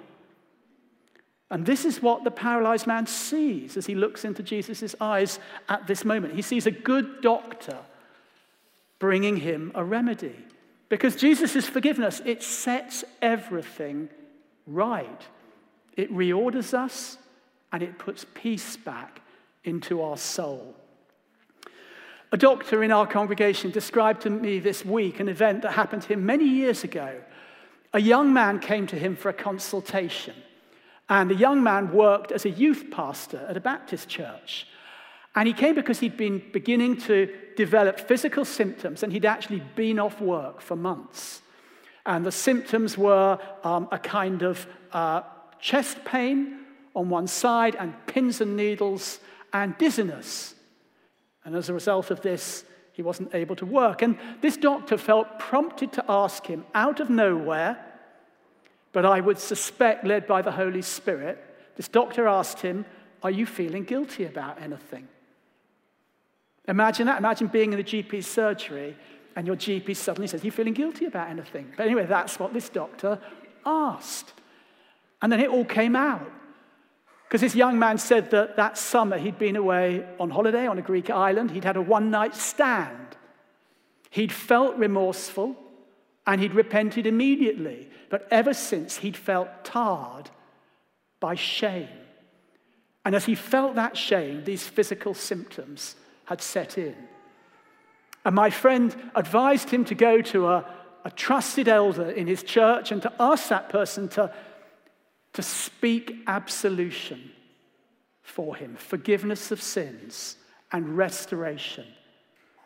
And 1.49 1.65
this 1.65 1.83
is 1.83 2.01
what 2.01 2.23
the 2.23 2.31
paralyzed 2.31 2.87
man 2.87 3.05
sees 3.05 3.75
as 3.75 3.85
he 3.85 3.93
looks 3.93 4.23
into 4.23 4.41
Jesus' 4.41 4.95
eyes 5.01 5.39
at 5.67 5.87
this 5.87 6.05
moment. 6.05 6.35
He 6.35 6.41
sees 6.41 6.67
a 6.67 6.71
good 6.71 7.21
doctor 7.21 7.79
bringing 8.97 9.35
him 9.35 9.73
a 9.75 9.83
remedy. 9.83 10.37
Because 10.87 11.17
Jesus' 11.17 11.67
forgiveness, 11.67 12.21
it 12.23 12.41
sets 12.41 13.03
everything 13.21 14.07
right. 14.65 15.21
It 15.97 16.13
reorders 16.13 16.73
us 16.73 17.17
and 17.71 17.83
it 17.83 17.97
puts 17.97 18.25
peace 18.33 18.77
back 18.77 19.21
into 19.63 20.01
our 20.01 20.17
soul. 20.17 20.75
A 22.31 22.37
doctor 22.37 22.81
in 22.83 22.91
our 22.91 23.05
congregation 23.05 23.71
described 23.71 24.21
to 24.21 24.29
me 24.29 24.59
this 24.59 24.85
week 24.85 25.19
an 25.19 25.27
event 25.27 25.63
that 25.63 25.73
happened 25.73 26.03
to 26.03 26.09
him 26.09 26.25
many 26.25 26.45
years 26.45 26.83
ago. 26.83 27.21
A 27.93 27.99
young 27.99 28.31
man 28.31 28.59
came 28.59 28.87
to 28.87 28.95
him 28.95 29.17
for 29.17 29.29
a 29.29 29.33
consultation. 29.33 30.35
And 31.09 31.29
the 31.29 31.35
young 31.35 31.61
man 31.61 31.91
worked 31.91 32.31
as 32.31 32.45
a 32.45 32.49
youth 32.49 32.85
pastor 32.89 33.45
at 33.49 33.57
a 33.57 33.59
Baptist 33.59 34.07
church. 34.07 34.65
And 35.35 35.45
he 35.45 35.53
came 35.53 35.75
because 35.75 35.99
he'd 35.99 36.15
been 36.15 36.41
beginning 36.53 36.97
to 37.01 37.33
develop 37.57 37.99
physical 37.99 38.45
symptoms 38.45 39.03
and 39.03 39.11
he'd 39.11 39.25
actually 39.25 39.61
been 39.75 39.99
off 39.99 40.21
work 40.21 40.61
for 40.61 40.77
months. 40.77 41.41
And 42.05 42.25
the 42.25 42.31
symptoms 42.31 42.97
were 42.97 43.39
um, 43.65 43.89
a 43.91 43.99
kind 43.99 44.41
of 44.41 44.65
uh, 44.93 45.21
chest 45.61 46.03
pain 46.03 46.59
on 46.95 47.09
one 47.09 47.27
side 47.27 47.75
and 47.75 47.93
pins 48.07 48.41
and 48.41 48.57
needles 48.57 49.19
and 49.53 49.77
dizziness. 49.77 50.55
And 51.45 51.55
as 51.55 51.69
a 51.69 51.73
result 51.73 52.11
of 52.11 52.21
this, 52.21 52.65
he 52.91 53.01
wasn't 53.01 53.33
able 53.33 53.55
to 53.55 53.65
work. 53.65 54.01
And 54.01 54.17
this 54.41 54.57
doctor 54.57 54.97
felt 54.97 55.39
prompted 55.39 55.93
to 55.93 56.05
ask 56.09 56.45
him 56.45 56.65
out 56.73 56.99
of 56.99 57.09
nowhere 57.09 57.85
but 58.91 59.05
I 59.05 59.21
would 59.21 59.39
suspect, 59.39 60.05
led 60.05 60.27
by 60.27 60.41
the 60.41 60.51
Holy 60.51 60.81
Spirit, 60.81 61.43
this 61.75 61.87
doctor 61.87 62.27
asked 62.27 62.59
him, 62.59 62.85
Are 63.23 63.31
you 63.31 63.45
feeling 63.45 63.83
guilty 63.83 64.25
about 64.25 64.61
anything? 64.61 65.07
Imagine 66.67 67.07
that. 67.07 67.17
Imagine 67.17 67.47
being 67.47 67.73
in 67.73 67.79
a 67.79 67.83
GP 67.83 68.23
surgery 68.23 68.95
and 69.35 69.47
your 69.47 69.55
GP 69.55 69.95
suddenly 69.95 70.27
says, 70.27 70.41
Are 70.41 70.45
you 70.45 70.51
feeling 70.51 70.73
guilty 70.73 71.05
about 71.05 71.29
anything? 71.29 71.71
But 71.77 71.85
anyway, 71.85 72.05
that's 72.05 72.37
what 72.37 72.53
this 72.53 72.69
doctor 72.69 73.19
asked. 73.65 74.33
And 75.21 75.31
then 75.31 75.39
it 75.39 75.49
all 75.49 75.65
came 75.65 75.95
out. 75.95 76.29
Because 77.27 77.41
this 77.41 77.55
young 77.55 77.79
man 77.79 77.97
said 77.97 78.31
that 78.31 78.57
that 78.57 78.77
summer 78.77 79.17
he'd 79.17 79.39
been 79.39 79.55
away 79.55 80.05
on 80.19 80.29
holiday 80.29 80.67
on 80.67 80.77
a 80.77 80.81
Greek 80.81 81.09
island. 81.09 81.51
He'd 81.51 81.63
had 81.63 81.77
a 81.77 81.81
one 81.81 82.11
night 82.11 82.35
stand. 82.35 83.15
He'd 84.09 84.33
felt 84.33 84.75
remorseful 84.75 85.55
and 86.27 86.41
he'd 86.41 86.53
repented 86.53 87.07
immediately. 87.07 87.89
But 88.09 88.27
ever 88.29 88.53
since, 88.53 88.97
he'd 88.97 89.15
felt 89.15 89.63
tarred 89.63 90.29
by 91.21 91.35
shame. 91.35 91.87
And 93.05 93.15
as 93.15 93.25
he 93.25 93.35
felt 93.35 93.75
that 93.75 93.95
shame, 93.95 94.43
these 94.43 94.67
physical 94.67 95.13
symptoms 95.13 95.95
had 96.25 96.41
set 96.41 96.77
in. 96.77 96.95
And 98.25 98.35
my 98.35 98.49
friend 98.49 98.95
advised 99.15 99.69
him 99.69 99.85
to 99.85 99.95
go 99.95 100.21
to 100.21 100.47
a, 100.49 100.65
a 101.05 101.11
trusted 101.11 101.67
elder 101.67 102.09
in 102.09 102.27
his 102.27 102.43
church 102.43 102.91
and 102.91 103.01
to 103.01 103.13
ask 103.19 103.49
that 103.49 103.69
person 103.69 104.07
to, 104.09 104.31
to 105.33 105.41
speak 105.41 106.23
absolution 106.27 107.31
for 108.21 108.55
him, 108.55 108.75
forgiveness 108.75 109.51
of 109.51 109.61
sins 109.61 110.37
and 110.71 110.97
restoration. 110.97 111.85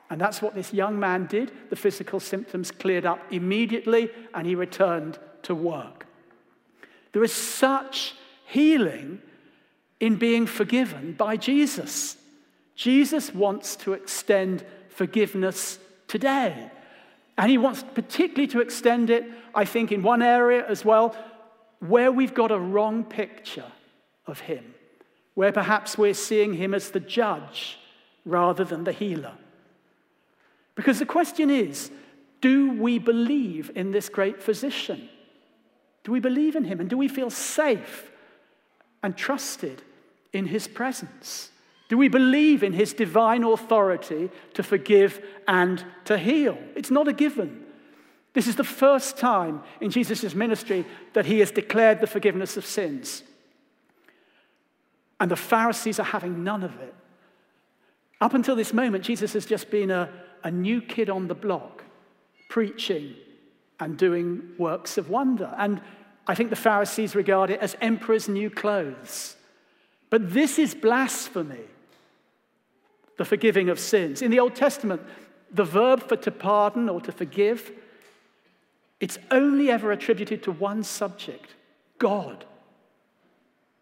And 0.10 0.22
that's 0.22 0.42
what 0.42 0.54
this 0.54 0.74
young 0.74 1.00
man 1.00 1.26
did. 1.26 1.52
The 1.70 1.76
physical 1.76 2.20
symptoms 2.20 2.72
cleared 2.72 3.06
up 3.06 3.20
immediately, 3.32 4.10
and 4.34 4.46
he 4.46 4.56
returned 4.56 5.18
to 5.44 5.56
work. 5.56 6.06
There 7.12 7.24
is 7.24 7.34
such 7.34 8.14
healing 8.46 9.22
in 10.00 10.18
being 10.18 10.46
forgiven 10.46 11.14
by 11.14 11.38
Jesus. 11.38 12.18
Jesus 12.76 13.34
wants 13.34 13.76
to 13.78 13.94
extend 13.94 14.64
forgiveness 14.90 15.80
today. 16.08 16.70
And 17.38 17.50
he 17.50 17.58
wants 17.58 17.84
particularly 17.94 18.48
to 18.48 18.62
extend 18.62 19.10
it, 19.10 19.26
I 19.54 19.66
think, 19.66 19.92
in 19.92 20.04
one 20.04 20.22
area 20.22 20.66
as 20.68 20.86
well, 20.86 21.16
where 21.90 22.12
we've 22.12 22.34
got 22.34 22.52
a 22.52 22.60
wrong 22.60 23.04
picture 23.04 23.72
of 24.28 24.42
him, 24.42 24.74
where 25.34 25.52
perhaps 25.52 25.98
we're 25.98 26.14
seeing 26.14 26.54
him 26.54 26.74
as 26.74 26.92
the 26.92 27.00
judge 27.00 27.78
rather 28.26 28.64
than 28.64 28.84
the 28.84 28.92
healer. 28.92 29.34
Because 30.76 31.00
the 31.00 31.06
question 31.06 31.50
is 31.50 31.92
do 32.42 32.72
we 32.72 33.00
believe 33.00 33.72
in 33.76 33.92
this 33.92 34.10
great 34.10 34.42
physician? 34.42 35.10
Do 36.04 36.12
we 36.12 36.20
believe 36.20 36.56
in 36.56 36.66
him? 36.66 36.80
And 36.80 36.90
do 36.90 36.98
we 36.98 37.08
feel 37.08 37.32
safe 37.32 38.12
and 39.02 39.18
trusted 39.18 39.82
in 40.32 40.46
his 40.46 40.68
presence? 40.68 41.50
Do 41.90 41.98
we 41.98 42.08
believe 42.08 42.62
in 42.62 42.74
his 42.74 42.94
divine 42.94 43.44
authority 43.44 44.30
to 44.54 44.64
forgive 44.64 45.24
and 45.48 45.84
to 46.06 46.18
heal? 46.18 46.58
It's 46.76 46.92
not 46.92 47.08
a 47.08 47.14
given. 47.14 47.65
This 48.36 48.48
is 48.48 48.58
the 48.58 48.66
first 48.66 49.18
time 49.18 49.64
in 49.80 49.90
Jesus' 49.90 50.36
ministry 50.36 50.86
that 51.14 51.26
he 51.26 51.40
has 51.40 51.52
declared 51.52 52.02
the 52.02 52.08
forgiveness 52.08 52.58
of 52.58 52.66
sins. 52.66 53.24
And 55.22 55.32
the 55.32 55.38
Pharisees 55.38 56.02
are 56.02 56.04
having 56.04 56.44
none 56.44 56.62
of 56.62 56.76
it. 56.82 56.94
Up 58.20 58.34
until 58.34 58.58
this 58.58 58.74
moment, 58.74 59.06
Jesus 59.06 59.32
has 59.34 59.46
just 59.46 59.72
been 59.72 59.90
a, 59.90 60.10
a 60.44 60.52
new 60.52 60.82
kid 60.82 61.10
on 61.10 61.30
the 61.30 61.34
block, 61.34 61.86
preaching 62.50 63.16
and 63.80 63.98
doing 63.98 64.50
works 64.58 64.98
of 64.98 65.10
wonder. 65.10 65.56
And 65.58 65.82
I 66.28 66.36
think 66.36 66.50
the 66.50 66.58
Pharisees 66.58 67.16
regard 67.16 67.50
it 67.50 67.62
as 67.62 67.78
emperor's 67.80 68.28
new 68.28 68.50
clothes. 68.50 69.38
But 70.10 70.34
this 70.34 70.60
is 70.60 70.76
blasphemy, 70.76 71.64
the 73.18 73.26
forgiving 73.26 73.70
of 73.70 73.80
sins. 73.80 74.22
In 74.22 74.30
the 74.30 74.42
Old 74.42 74.56
Testament, 74.56 75.02
the 75.52 75.64
verb 75.64 76.04
for 76.10 76.18
to 76.18 76.32
pardon 76.32 76.90
or 76.90 77.00
to 77.00 77.14
forgive, 77.14 77.72
it's 79.00 79.18
only 79.32 79.70
ever 79.70 79.92
attributed 79.92 80.44
to 80.44 80.52
one 80.52 80.84
subject 80.84 81.56
God. 81.98 82.46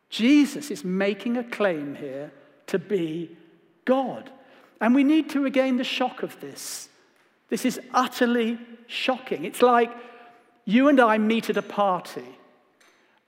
Jesus 0.10 0.70
is 0.72 0.84
making 0.84 1.38
a 1.38 1.44
claim 1.44 1.96
here 1.96 2.32
to 2.68 2.80
be 2.80 3.36
God. 3.86 4.32
And 4.80 4.94
we 4.94 5.04
need 5.04 5.30
to 5.32 5.40
regain 5.40 5.78
the 5.78 5.84
shock 5.84 6.24
of 6.24 6.40
this. 6.40 6.90
This 7.50 7.66
is 7.66 7.80
utterly 7.94 8.60
shocking. 8.88 9.46
It's 9.46 9.62
like 9.62 9.92
you 10.66 10.88
and 10.88 11.00
I 11.00 11.18
meet 11.18 11.50
at 11.50 11.58
a 11.58 11.62
party, 11.62 12.26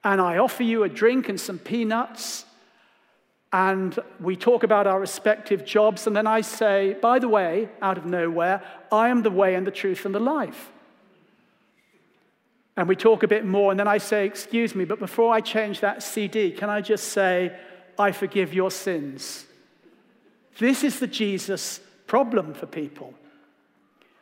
and 0.04 0.22
I 0.22 0.38
offer 0.38 0.64
you 0.64 0.84
a 0.84 0.90
drink 0.90 1.30
and 1.30 1.40
some 1.40 1.60
peanuts, 1.60 2.46
and 3.52 3.98
we 4.20 4.36
talk 4.36 4.64
about 4.64 4.88
our 4.88 5.00
respective 5.00 5.66
jobs, 5.66 6.08
and 6.08 6.16
then 6.16 6.28
I 6.28 6.42
say, 6.42 6.96
by 7.02 7.20
the 7.20 7.30
way, 7.30 7.70
out 7.82 7.98
of 7.98 8.06
nowhere, 8.06 8.62
I 8.92 9.10
am 9.10 9.24
the 9.24 9.32
way 9.32 9.56
and 9.56 9.66
the 9.66 9.72
truth 9.72 10.06
and 10.06 10.14
the 10.14 10.20
life. 10.20 10.72
And 12.78 12.88
we 12.88 12.96
talk 12.96 13.24
a 13.24 13.28
bit 13.28 13.46
more, 13.46 13.72
and 13.72 13.80
then 13.80 13.88
I 13.88 13.98
say, 13.98 14.26
Excuse 14.26 14.76
me, 14.76 14.86
but 14.86 15.00
before 15.00 15.34
I 15.34 15.42
change 15.42 15.80
that 15.80 16.04
CD, 16.04 16.52
can 16.52 16.70
I 16.70 16.82
just 16.82 17.08
say, 17.08 17.56
I 17.98 18.12
forgive 18.12 18.54
your 18.54 18.72
sins? 18.72 19.46
This 20.60 20.84
is 20.84 21.00
the 21.00 21.08
Jesus 21.08 21.80
problem 22.08 22.54
for 22.54 22.66
people. 22.66 23.14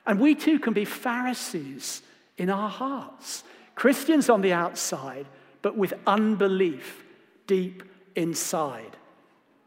And 0.05 0.19
we 0.19 0.35
too 0.35 0.59
can 0.59 0.73
be 0.73 0.85
Pharisees 0.85 2.01
in 2.37 2.49
our 2.49 2.69
hearts, 2.69 3.43
Christians 3.75 4.29
on 4.29 4.41
the 4.41 4.53
outside, 4.53 5.25
but 5.61 5.77
with 5.77 5.93
unbelief 6.05 7.03
deep 7.47 7.83
inside. 8.15 8.97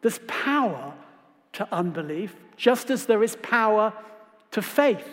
There's 0.02 0.21
power 0.26 0.95
to 1.55 1.66
unbelief, 1.73 2.37
just 2.57 2.90
as 2.90 3.07
there 3.07 3.23
is 3.23 3.37
power 3.37 3.93
to 4.52 4.62
faith. 4.62 5.09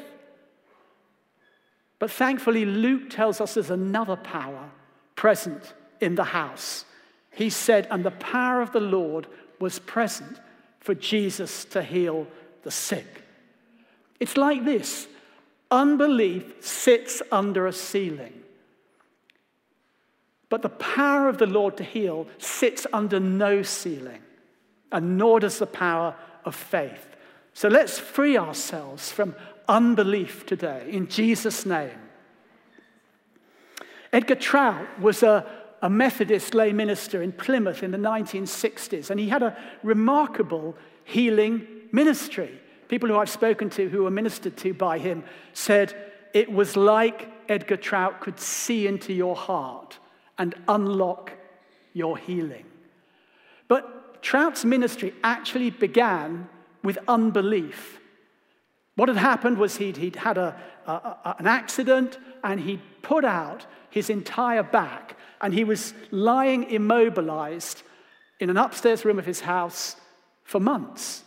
But 2.03 2.11
thankfully, 2.11 2.65
Luke 2.65 3.09
tells 3.09 3.39
us 3.39 3.53
there's 3.53 3.69
another 3.69 4.17
power 4.17 4.69
present 5.15 5.73
in 6.01 6.15
the 6.15 6.25
house. 6.25 6.83
He 7.31 7.49
said, 7.49 7.87
and 7.89 8.03
the 8.03 8.11
power 8.11 8.61
of 8.61 8.73
the 8.73 8.81
Lord 8.81 9.25
was 9.61 9.79
present 9.79 10.41
for 10.81 10.93
Jesus 10.93 11.63
to 11.63 11.81
heal 11.81 12.27
the 12.63 12.71
sick. 12.71 13.23
It's 14.19 14.35
like 14.35 14.65
this 14.65 15.07
unbelief 15.71 16.55
sits 16.59 17.21
under 17.31 17.67
a 17.67 17.71
ceiling. 17.71 18.33
But 20.49 20.61
the 20.61 20.67
power 20.67 21.29
of 21.29 21.37
the 21.37 21.47
Lord 21.47 21.77
to 21.77 21.85
heal 21.85 22.27
sits 22.37 22.85
under 22.91 23.21
no 23.21 23.61
ceiling, 23.61 24.19
and 24.91 25.17
nor 25.17 25.39
does 25.39 25.57
the 25.57 25.67
power 25.67 26.15
of 26.43 26.53
faith. 26.53 27.15
So 27.53 27.69
let's 27.69 27.97
free 27.97 28.37
ourselves 28.37 29.09
from 29.09 29.35
unbelief 29.67 30.45
today 30.45 30.87
in 30.89 31.07
Jesus' 31.07 31.65
name. 31.65 31.99
Edgar 34.11 34.35
Trout 34.35 34.99
was 34.99 35.23
a 35.23 35.45
a 35.83 35.89
Methodist 35.89 36.53
lay 36.55 36.71
minister 36.71 37.21
in 37.21 37.33
Plymouth 37.33 37.83
in 37.83 37.91
the 37.91 37.97
1960s, 37.97 39.09
and 39.09 39.19
he 39.19 39.27
had 39.27 39.43
a 39.43 39.55
remarkable 39.83 40.75
healing 41.03 41.67
ministry. 41.91 42.57
People 42.87 43.09
who 43.09 43.17
I've 43.17 43.29
spoken 43.29 43.69
to 43.71 43.89
who 43.89 44.03
were 44.03 44.09
ministered 44.09 44.55
to 44.57 44.73
by 44.73 44.97
him 44.97 45.25
said 45.51 45.93
it 46.33 46.49
was 46.49 46.77
like 46.77 47.29
Edgar 47.49 47.75
Trout 47.75 48.21
could 48.21 48.39
see 48.39 48.87
into 48.87 49.11
your 49.11 49.35
heart 49.35 49.99
and 50.37 50.55
unlock 50.69 51.33
your 51.91 52.17
healing. 52.17 52.65
But 53.67 54.23
Trout's 54.23 54.63
ministry 54.63 55.13
actually 55.21 55.69
began 55.69 56.47
with 56.81 56.97
unbelief. 57.09 57.99
What 58.95 59.09
had 59.09 59.17
happened 59.17 59.57
was 59.57 59.77
he'd, 59.77 59.97
he'd 59.97 60.15
had 60.15 60.37
a, 60.37 60.55
a, 60.85 60.91
a, 60.91 61.35
an 61.39 61.47
accident 61.47 62.17
and 62.43 62.59
he'd 62.59 62.81
put 63.01 63.25
out 63.25 63.65
his 63.89 64.09
entire 64.09 64.63
back 64.63 65.17
and 65.41 65.53
he 65.53 65.63
was 65.63 65.93
lying 66.11 66.63
immobilized 66.69 67.83
in 68.39 68.49
an 68.49 68.57
upstairs 68.57 69.03
room 69.03 69.19
of 69.19 69.25
his 69.25 69.41
house 69.41 69.95
for 70.43 70.59
months. 70.59 71.23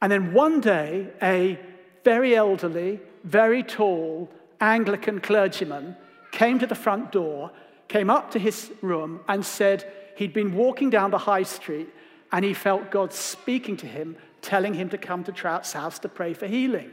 And 0.00 0.10
then 0.10 0.32
one 0.32 0.60
day, 0.60 1.08
a 1.22 1.58
very 2.04 2.34
elderly, 2.34 3.00
very 3.22 3.62
tall 3.62 4.30
Anglican 4.60 5.20
clergyman 5.20 5.96
came 6.30 6.58
to 6.58 6.66
the 6.66 6.74
front 6.74 7.12
door, 7.12 7.50
came 7.88 8.10
up 8.10 8.30
to 8.32 8.38
his 8.38 8.70
room, 8.82 9.20
and 9.28 9.44
said 9.44 9.90
he'd 10.16 10.32
been 10.32 10.54
walking 10.54 10.90
down 10.90 11.10
the 11.10 11.18
high 11.18 11.42
street 11.42 11.88
and 12.32 12.44
he 12.44 12.52
felt 12.52 12.90
God 12.90 13.12
speaking 13.12 13.76
to 13.78 13.86
him, 13.86 14.16
telling 14.44 14.74
him 14.74 14.90
to 14.90 14.98
come 14.98 15.24
to 15.24 15.32
Trout's 15.32 15.72
house 15.72 15.98
to 16.00 16.08
pray 16.08 16.34
for 16.34 16.46
healing. 16.46 16.90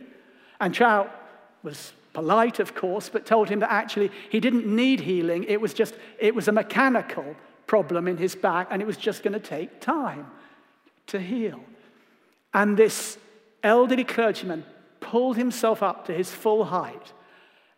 And 0.59 0.73
Trout 0.73 1.13
was 1.61 1.93
polite, 2.13 2.59
of 2.59 2.73
course, 2.73 3.09
but 3.09 3.25
told 3.25 3.49
him 3.49 3.59
that 3.59 3.71
actually 3.71 4.11
he 4.29 4.39
didn't 4.39 4.65
need 4.65 5.01
healing. 5.01 5.43
It 5.43 5.61
was 5.61 5.73
just, 5.73 5.93
it 6.19 6.33
was 6.33 6.47
a 6.47 6.51
mechanical 6.51 7.35
problem 7.67 8.07
in 8.07 8.17
his 8.17 8.35
back, 8.35 8.67
and 8.71 8.81
it 8.81 8.85
was 8.85 8.97
just 8.97 9.23
going 9.23 9.33
to 9.33 9.39
take 9.39 9.79
time 9.79 10.25
to 11.07 11.19
heal. 11.19 11.59
And 12.53 12.75
this 12.75 13.17
elderly 13.63 14.03
clergyman 14.03 14.65
pulled 14.99 15.37
himself 15.37 15.83
up 15.83 16.05
to 16.07 16.13
his 16.13 16.31
full 16.31 16.65
height, 16.65 17.13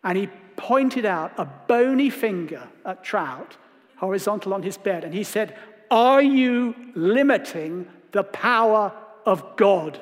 and 0.02 0.16
he 0.16 0.28
pointed 0.56 1.04
out 1.04 1.32
a 1.36 1.44
bony 1.44 2.10
finger 2.10 2.68
at 2.84 3.04
Trout, 3.04 3.56
horizontal 3.96 4.54
on 4.54 4.62
his 4.62 4.78
bed, 4.78 5.04
and 5.04 5.14
he 5.14 5.24
said, 5.24 5.56
Are 5.90 6.22
you 6.22 6.74
limiting 6.94 7.86
the 8.12 8.24
power 8.24 8.92
of 9.26 9.56
God? 9.56 10.00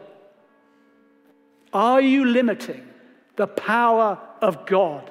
Are 1.72 2.00
you 2.00 2.24
limiting 2.24 2.88
the 3.36 3.46
power 3.46 4.18
of 4.40 4.66
God. 4.66 5.10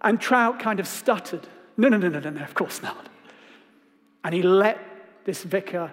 And 0.00 0.20
Trout 0.20 0.60
kind 0.60 0.78
of 0.78 0.86
stuttered. 0.86 1.48
No, 1.76 1.88
no, 1.88 1.96
no, 1.96 2.08
no, 2.08 2.20
no, 2.20 2.30
no, 2.30 2.42
of 2.42 2.54
course 2.54 2.82
not. 2.82 3.08
And 4.22 4.34
he 4.34 4.42
let 4.42 4.78
this 5.24 5.42
vicar 5.42 5.90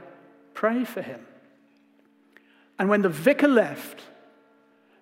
pray 0.54 0.86
for 0.86 1.02
him. 1.02 1.26
And 2.78 2.90
when 2.90 3.02
the 3.02 3.10
vicar 3.10 3.48
left, 3.48 4.02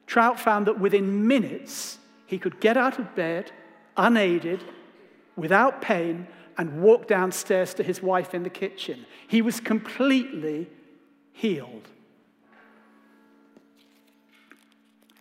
Trout 0.07 0.39
found 0.39 0.67
that 0.67 0.79
within 0.79 1.27
minutes 1.27 1.97
he 2.25 2.37
could 2.37 2.59
get 2.59 2.77
out 2.77 2.99
of 2.99 3.15
bed 3.15 3.51
unaided, 3.97 4.63
without 5.35 5.81
pain, 5.81 6.27
and 6.57 6.81
walked 6.81 7.07
downstairs 7.07 7.73
to 7.73 7.83
his 7.83 8.01
wife 8.01 8.33
in 8.33 8.43
the 8.43 8.49
kitchen. 8.49 9.05
He 9.27 9.41
was 9.41 9.59
completely 9.59 10.69
healed. 11.31 11.87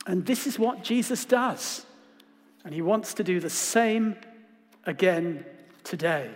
And 0.06 0.26
this 0.26 0.46
is 0.46 0.58
what 0.58 0.82
Jesus 0.82 1.24
does. 1.24 1.86
And 2.64 2.74
he 2.74 2.82
wants 2.82 3.14
to 3.14 3.24
do 3.24 3.40
the 3.40 3.50
same 3.50 4.16
again 4.84 5.44
today. 5.84 6.30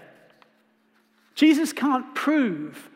Jesus 1.35 1.73
can't 1.73 2.15
prove 2.15 2.89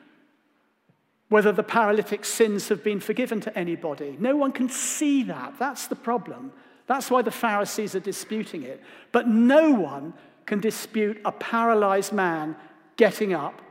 whether 1.28 1.52
the 1.52 1.62
paralytic's 1.62 2.28
sins 2.28 2.68
have 2.68 2.82
been 2.82 2.98
forgiven 2.98 3.40
to 3.40 3.56
anybody. 3.56 4.16
No 4.18 4.36
one 4.36 4.52
can 4.52 4.68
see 4.68 5.22
that. 5.24 5.58
That's 5.58 5.86
the 5.86 5.96
problem. 5.96 6.52
That's 6.86 7.10
why 7.10 7.22
the 7.22 7.30
Pharisees 7.30 7.94
are 7.94 8.00
disputing 8.00 8.64
it. 8.64 8.82
But 9.12 9.28
no 9.28 9.70
one 9.70 10.14
can 10.50 10.58
dispute 10.58 11.20
a 11.24 11.30
paralyzed 11.30 12.12
man 12.12 12.56
getting 12.96 13.32
up 13.32 13.62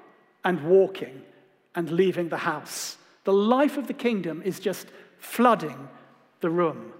and 0.45 0.63
walking 0.63 1.21
and 1.75 1.91
leaving 1.91 2.29
the 2.29 2.37
house. 2.37 2.97
The 3.25 3.33
life 3.33 3.75
of 3.77 3.87
the 3.87 3.93
kingdom 3.93 4.41
is 4.45 4.61
just 4.61 4.87
flooding 5.17 5.89
the 6.39 6.49
room. 6.49 6.93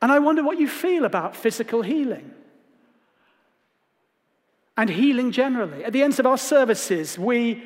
And 0.00 0.12
I 0.12 0.20
wonder 0.20 0.44
what 0.44 0.60
you 0.60 0.68
feel 0.68 1.04
about 1.04 1.34
physical 1.34 1.82
healing 1.82 2.30
and 4.76 4.88
healing 4.88 5.32
generally. 5.32 5.84
At 5.84 5.92
the 5.92 6.04
ends 6.04 6.20
of 6.20 6.26
our 6.26 6.38
services, 6.38 7.18
we 7.18 7.64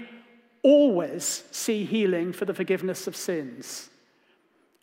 always 0.63 1.45
see 1.51 1.85
healing 1.85 2.33
for 2.33 2.47
the 2.47 2.55
forgiveness 2.55 3.07
of 3.07 3.15
sins. 3.15 3.91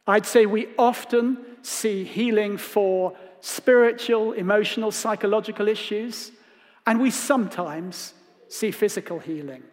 I'd 0.05 0.27
say 0.27 0.45
we 0.45 0.67
often 0.77 1.39
see 1.63 2.03
healing 2.03 2.57
for 2.57 3.17
spiritual, 3.41 4.33
emotional, 4.33 4.91
psychological 4.91 5.67
issues, 5.67 6.31
and 6.85 6.99
we 6.99 7.11
sometimes 7.11 8.13
see 8.47 8.71
physical 8.71 9.19
healing. 9.19 9.63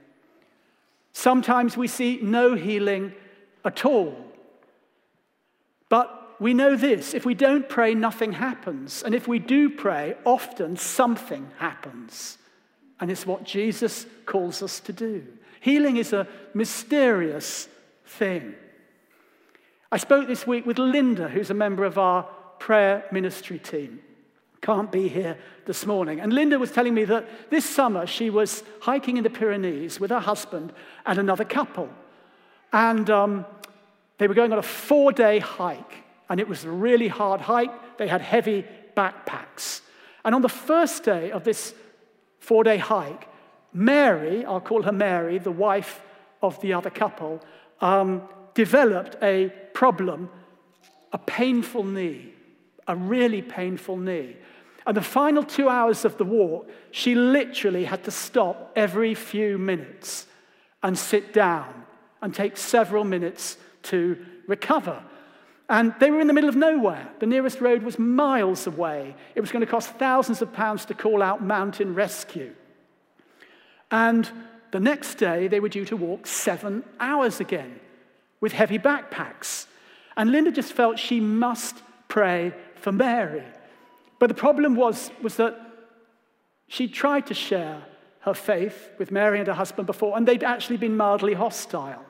Sometimes 1.12 1.76
we 1.76 1.88
see 1.88 2.18
no 2.22 2.54
healing 2.54 3.14
at 3.64 3.84
all. 3.84 4.14
But 5.88 6.36
we 6.38 6.52
know 6.52 6.76
this 6.76 7.14
if 7.14 7.24
we 7.24 7.34
don't 7.34 7.68
pray, 7.68 7.94
nothing 7.94 8.32
happens. 8.32 9.02
And 9.02 9.14
if 9.14 9.26
we 9.26 9.38
do 9.38 9.70
pray, 9.70 10.16
often 10.24 10.76
something 10.76 11.50
happens. 11.58 12.38
And 13.00 13.10
it's 13.10 13.26
what 13.26 13.44
Jesus 13.44 14.06
calls 14.24 14.62
us 14.62 14.80
to 14.80 14.92
do. 14.92 15.26
Healing 15.60 15.96
is 15.96 16.12
a 16.12 16.28
mysterious 16.54 17.68
thing. 18.04 18.54
I 19.90 19.98
spoke 19.98 20.26
this 20.26 20.46
week 20.46 20.66
with 20.66 20.78
Linda, 20.78 21.28
who's 21.28 21.50
a 21.50 21.54
member 21.54 21.84
of 21.84 21.98
our 21.98 22.28
prayer 22.58 23.04
ministry 23.12 23.58
team. 23.58 24.00
can't 24.60 24.90
be 24.90 25.08
here 25.08 25.38
this 25.66 25.86
morning. 25.86 26.20
And 26.20 26.32
Linda 26.32 26.58
was 26.58 26.72
telling 26.72 26.94
me 26.94 27.04
that 27.04 27.50
this 27.50 27.64
summer 27.64 28.06
she 28.06 28.30
was 28.30 28.64
hiking 28.80 29.16
in 29.16 29.22
the 29.22 29.30
Pyrenees 29.30 30.00
with 30.00 30.10
her 30.10 30.20
husband 30.20 30.72
and 31.04 31.18
another 31.18 31.44
couple. 31.44 31.88
And 32.72 33.08
um, 33.10 33.46
they 34.18 34.26
were 34.26 34.34
going 34.34 34.52
on 34.52 34.58
a 34.58 34.62
four 34.62 35.12
day 35.12 35.38
hike. 35.38 36.04
And 36.28 36.40
it 36.40 36.48
was 36.48 36.64
a 36.64 36.70
really 36.70 37.08
hard 37.08 37.40
hike. 37.40 37.98
They 37.98 38.08
had 38.08 38.20
heavy 38.20 38.64
backpacks. 38.96 39.82
And 40.24 40.34
on 40.34 40.42
the 40.42 40.48
first 40.48 41.04
day 41.04 41.30
of 41.30 41.44
this 41.44 41.74
four 42.40 42.64
day 42.64 42.78
hike, 42.78 43.28
Mary, 43.72 44.44
I'll 44.44 44.60
call 44.60 44.82
her 44.82 44.92
Mary, 44.92 45.38
the 45.38 45.52
wife 45.52 46.00
of 46.42 46.60
the 46.60 46.72
other 46.72 46.90
couple, 46.90 47.40
um, 47.80 48.22
developed 48.54 49.16
a 49.22 49.52
problem, 49.74 50.30
a 51.12 51.18
painful 51.18 51.84
knee, 51.84 52.32
a 52.86 52.96
really 52.96 53.42
painful 53.42 53.96
knee. 53.96 54.36
And 54.86 54.96
the 54.96 55.02
final 55.02 55.42
two 55.42 55.68
hours 55.68 56.04
of 56.04 56.16
the 56.16 56.24
walk, 56.24 56.70
she 56.92 57.14
literally 57.14 57.84
had 57.84 58.04
to 58.04 58.10
stop 58.10 58.72
every 58.76 59.14
few 59.14 59.58
minutes 59.58 60.26
and 60.82 60.96
sit 60.96 61.32
down 61.32 61.84
and 62.22 62.32
take 62.32 62.56
several 62.56 63.04
minutes 63.04 63.56
to 63.84 64.24
recover. 64.46 65.02
And 65.68 65.94
they 65.98 66.12
were 66.12 66.20
in 66.20 66.28
the 66.28 66.32
middle 66.32 66.48
of 66.48 66.54
nowhere. 66.54 67.08
The 67.18 67.26
nearest 67.26 67.60
road 67.60 67.82
was 67.82 67.98
miles 67.98 68.68
away. 68.68 69.16
It 69.34 69.40
was 69.40 69.50
going 69.50 69.64
to 69.64 69.70
cost 69.70 69.90
thousands 69.94 70.40
of 70.40 70.52
pounds 70.52 70.84
to 70.86 70.94
call 70.94 71.22
out 71.22 71.42
mountain 71.42 71.94
rescue. 71.94 72.54
And 73.90 74.30
the 74.70 74.78
next 74.78 75.16
day, 75.16 75.48
they 75.48 75.58
were 75.58 75.68
due 75.68 75.84
to 75.86 75.96
walk 75.96 76.26
seven 76.26 76.84
hours 77.00 77.40
again 77.40 77.80
with 78.40 78.52
heavy 78.52 78.78
backpacks. 78.78 79.66
And 80.16 80.30
Linda 80.30 80.52
just 80.52 80.72
felt 80.72 80.98
she 80.98 81.18
must 81.18 81.82
pray 82.08 82.54
for 82.78 82.92
Mary. 82.92 83.44
But 84.18 84.28
the 84.28 84.34
problem 84.34 84.76
was, 84.76 85.10
was 85.22 85.36
that 85.36 85.58
she 86.68 86.88
tried 86.88 87.26
to 87.26 87.34
share 87.34 87.82
her 88.20 88.34
faith 88.34 88.90
with 88.98 89.10
Mary 89.10 89.38
and 89.38 89.46
her 89.46 89.54
husband 89.54 89.86
before, 89.86 90.16
and 90.16 90.26
they'd 90.26 90.42
actually 90.42 90.76
been 90.76 90.96
mildly 90.96 91.34
hostile. 91.34 92.04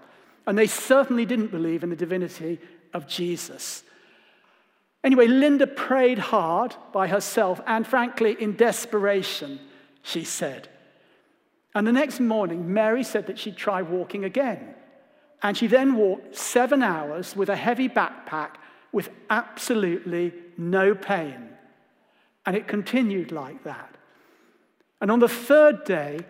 And 0.46 0.57
they 0.57 0.66
certainly 0.66 1.26
didn't 1.26 1.50
believe 1.50 1.83
in 1.83 1.90
the 1.90 1.96
divinity 1.96 2.61
of 2.94 3.07
Jesus. 3.07 3.83
Anyway, 5.05 5.26
Linda 5.26 5.66
prayed 5.66 6.18
hard 6.18 6.74
by 6.92 7.07
herself 7.07 7.61
and, 7.66 7.87
frankly, 7.87 8.37
in 8.40 8.57
desperation, 8.57 9.61
she 10.02 10.24
said. 10.24 10.68
And 11.74 11.87
the 11.87 11.92
next 11.92 12.20
morning, 12.20 12.72
Mary 12.72 13.05
said 13.05 13.26
that 13.26 13.38
she'd 13.38 13.57
try 13.57 13.83
walking 13.83 14.24
again. 14.24 14.74
And 15.42 15.57
she 15.57 15.66
then 15.66 15.94
walked 15.96 16.35
seven 16.35 16.83
hours 16.83 17.37
with 17.37 17.50
a 17.50 17.57
heavy 17.57 17.88
backpack 17.88 18.52
with 18.96 19.11
absolutely 19.28 20.32
no 20.56 20.94
pain. 20.94 21.50
And 22.46 22.56
it 22.56 22.66
continued 22.66 23.30
like 23.30 23.62
that. 23.64 23.94
And 25.02 25.11
on 25.11 25.18
the 25.18 25.28
third 25.28 25.85
day, 25.85 26.20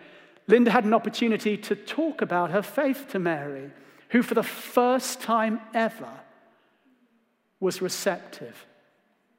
Linda 0.47 0.69
had 0.69 0.83
an 0.83 0.93
opportunity 0.93 1.55
to 1.55 1.77
talk 1.77 2.21
about 2.21 2.51
her 2.51 2.61
faith 2.61 3.05
to 3.11 3.19
Mary, 3.19 3.71
who, 4.09 4.21
for 4.21 4.33
the 4.33 4.43
first 4.43 5.21
time 5.21 5.61
ever, 5.73 6.11
was 7.61 7.81
receptive 7.81 8.65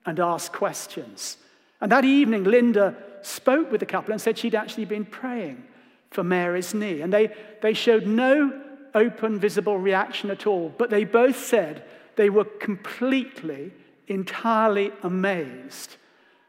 and 0.07 0.19
asked 0.19 0.55
questions. 0.55 1.37
And 1.83 1.93
that 1.93 2.07
evening, 2.07 2.45
Linda 2.45 2.97
spoke 3.21 3.71
with 3.71 3.81
the 3.81 3.87
couple 3.87 4.13
and 4.13 4.21
said 4.23 4.39
she'd 4.39 4.55
actually 4.55 4.87
been 4.87 5.05
praying 5.05 5.63
for 6.13 6.25
Mary's 6.25 6.73
knee. 6.73 7.03
And 7.03 7.13
they, 7.13 7.37
they 7.61 7.75
showed 7.75 8.07
no 8.07 8.59
open, 8.95 9.39
visible 9.39 9.77
reaction 9.77 10.31
at 10.31 10.47
all, 10.47 10.75
but 10.79 10.89
they 10.89 11.05
both 11.05 11.39
said 11.45 11.85
they 12.19 12.31
were 12.31 12.45
completely, 12.45 13.71
entirely 14.09 14.91
amazed 15.05 15.97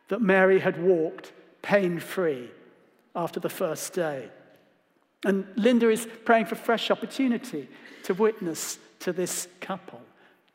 that 0.07 0.19
Mary 0.19 0.59
had 0.59 0.81
walked 0.81 1.31
pain 1.61 1.99
free 1.99 2.49
after 3.15 3.39
the 3.39 3.49
first 3.49 3.93
day. 3.93 4.29
And 5.23 5.45
Linda 5.55 5.89
is 5.91 6.07
praying 6.25 6.47
for 6.47 6.55
fresh 6.55 6.89
opportunity 6.89 7.69
to 8.05 8.15
witness 8.15 8.79
to 9.01 9.13
this 9.13 9.47
couple. 9.61 10.01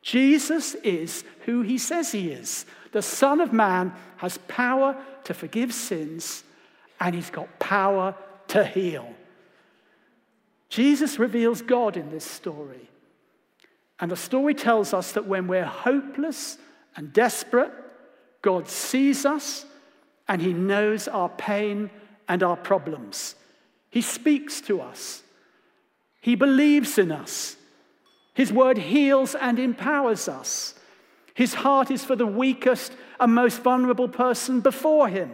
Jesus 0.01 0.75
is 0.75 1.23
who 1.45 1.61
he 1.61 1.77
says 1.77 2.11
he 2.11 2.31
is. 2.31 2.65
The 2.91 3.01
Son 3.01 3.39
of 3.39 3.53
Man 3.53 3.93
has 4.17 4.37
power 4.49 5.01
to 5.23 5.33
forgive 5.33 5.73
sins, 5.73 6.43
and 6.99 7.15
he's 7.15 7.29
got 7.29 7.57
power 7.57 8.15
to 8.49 8.65
heal. 8.65 9.15
Jesus 10.67 11.19
reveals 11.19 11.61
God 11.61 11.95
in 11.95 12.11
this 12.11 12.25
story. 12.25 12.89
And 13.99 14.11
the 14.11 14.17
story 14.17 14.53
tells 14.53 14.93
us 14.93 15.13
that 15.13 15.25
when 15.25 15.47
we're 15.47 15.65
hopeless 15.65 16.57
and 16.95 17.13
desperate, 17.13 17.71
God 18.41 18.67
sees 18.67 19.25
us 19.25 19.65
and 20.27 20.41
he 20.41 20.53
knows 20.53 21.07
our 21.07 21.29
pain 21.29 21.89
and 22.27 22.43
our 22.43 22.57
problems. 22.57 23.35
He 23.89 24.01
speaks 24.01 24.59
to 24.61 24.81
us, 24.81 25.23
he 26.19 26.35
believes 26.35 26.97
in 26.97 27.11
us. 27.11 27.57
His 28.33 28.51
word 28.51 28.77
heals 28.77 29.33
and 29.33 29.57
empowers 29.57 30.27
us. 30.27 30.75
His 31.33 31.53
heart 31.53 31.89
is 31.89 32.03
for 32.03 32.17
the 32.17 32.27
weakest 32.27 32.91
and 33.17 33.33
most 33.33 33.61
vulnerable 33.61 34.09
person 34.09 34.59
before 34.59 35.07
him. 35.07 35.31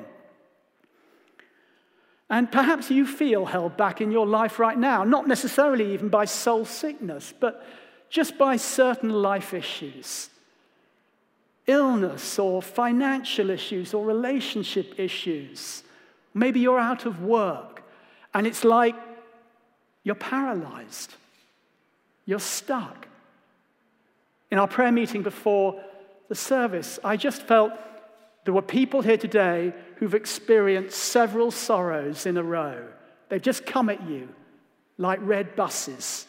And 2.29 2.51
perhaps 2.51 2.91
you 2.91 3.07
feel 3.07 3.45
held 3.45 3.75
back 3.75 4.01
in 4.01 4.11
your 4.11 4.27
life 4.27 4.59
right 4.59 4.77
now, 4.77 5.03
not 5.03 5.27
necessarily 5.27 5.93
even 5.93 6.09
by 6.09 6.25
soul 6.25 6.63
sickness, 6.63 7.33
but 7.39 7.65
just 8.11 8.37
by 8.37 8.57
certain 8.57 9.09
life 9.09 9.53
issues 9.55 10.29
illness 11.67 12.39
or 12.39 12.61
financial 12.61 13.49
issues 13.49 13.93
or 13.93 14.03
relationship 14.03 14.95
issues. 14.97 15.83
Maybe 16.33 16.59
you're 16.59 16.79
out 16.79 17.05
of 17.05 17.21
work 17.21 17.83
and 18.33 18.47
it's 18.47 18.63
like 18.63 18.95
you're 20.03 20.15
paralyzed. 20.15 21.15
You're 22.25 22.39
stuck. 22.39 23.07
In 24.49 24.57
our 24.57 24.67
prayer 24.67 24.91
meeting 24.91 25.23
before 25.23 25.81
the 26.29 26.35
service, 26.35 26.99
I 27.03 27.15
just 27.15 27.41
felt 27.43 27.71
there 28.43 28.53
were 28.53 28.61
people 28.61 29.01
here 29.01 29.17
today 29.17 29.73
who've 29.97 30.15
experienced 30.15 30.97
several 30.97 31.51
sorrows 31.51 32.25
in 32.25 32.37
a 32.37 32.43
row. 32.43 32.85
They've 33.29 33.41
just 33.41 33.65
come 33.65 33.89
at 33.89 34.07
you 34.09 34.29
like 34.97 35.19
red 35.21 35.55
buses, 35.55 36.27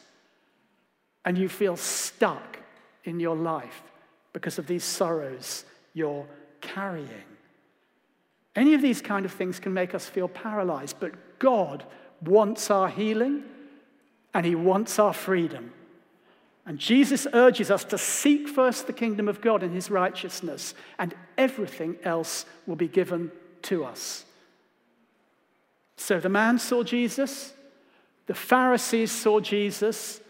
and 1.25 1.39
you 1.39 1.49
feel 1.49 1.77
stuck 1.77 2.59
in 3.05 3.21
your 3.21 3.37
life 3.37 3.83
because 4.33 4.59
of 4.59 4.67
these 4.67 4.85
sorrows 4.85 5.65
you're 5.95 6.27
carrying. 6.61 7.09
Any 8.55 8.75
of 8.75 8.83
these 8.83 9.01
kind 9.01 9.25
of 9.25 9.33
things 9.33 9.59
can 9.59 9.73
make 9.73 9.95
us 9.95 10.07
feel 10.07 10.29
paralyzed, 10.29 10.97
but 11.01 11.39
God 11.39 11.85
wants 12.21 12.71
our 12.71 12.89
healing 12.89 13.45
and 14.35 14.45
He 14.45 14.55
wants 14.55 14.99
our 14.99 15.13
freedom. 15.13 15.73
And 16.65 16.79
Jesus 16.79 17.27
urges 17.33 17.71
us 17.71 17.85
to 17.85 17.99
seek 17.99 18.49
first 18.49 18.87
the 18.87 18.93
kingdom 18.93 19.29
of 19.29 19.41
God 19.41 19.63
and 19.63 19.75
his 19.75 19.91
righteousness, 19.91 20.75
and 20.99 21.15
everything 21.37 21.97
else 22.05 22.47
will 22.67 22.77
be 22.77 22.87
given 22.87 23.33
to 23.63 23.85
us. 23.85 24.25
So 25.97 26.21
the 26.21 26.29
man 26.29 26.59
saw 26.59 26.85
Jesus, 26.85 27.53
the 28.27 28.35
Pharisees 28.35 29.11
saw 29.11 29.41
Jesus. 29.41 30.21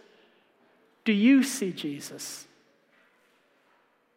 Do 1.04 1.12
you 1.12 1.42
see 1.42 1.72
Jesus? 1.72 2.46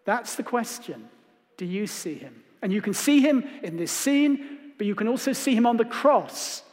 That's 0.05 0.35
the 0.35 0.43
question. 0.43 1.09
Do 1.57 1.65
you 1.65 1.87
see 1.87 2.15
him? 2.15 2.43
And 2.61 2.71
you 2.71 2.81
can 2.81 2.93
see 2.93 3.21
him 3.21 3.43
in 3.63 3.77
this 3.77 3.91
scene, 3.91 4.73
but 4.77 4.87
you 4.87 4.95
can 4.95 5.07
also 5.07 5.33
see 5.33 5.55
him 5.55 5.65
on 5.65 5.77
the 5.77 5.85
cross, 5.85 6.63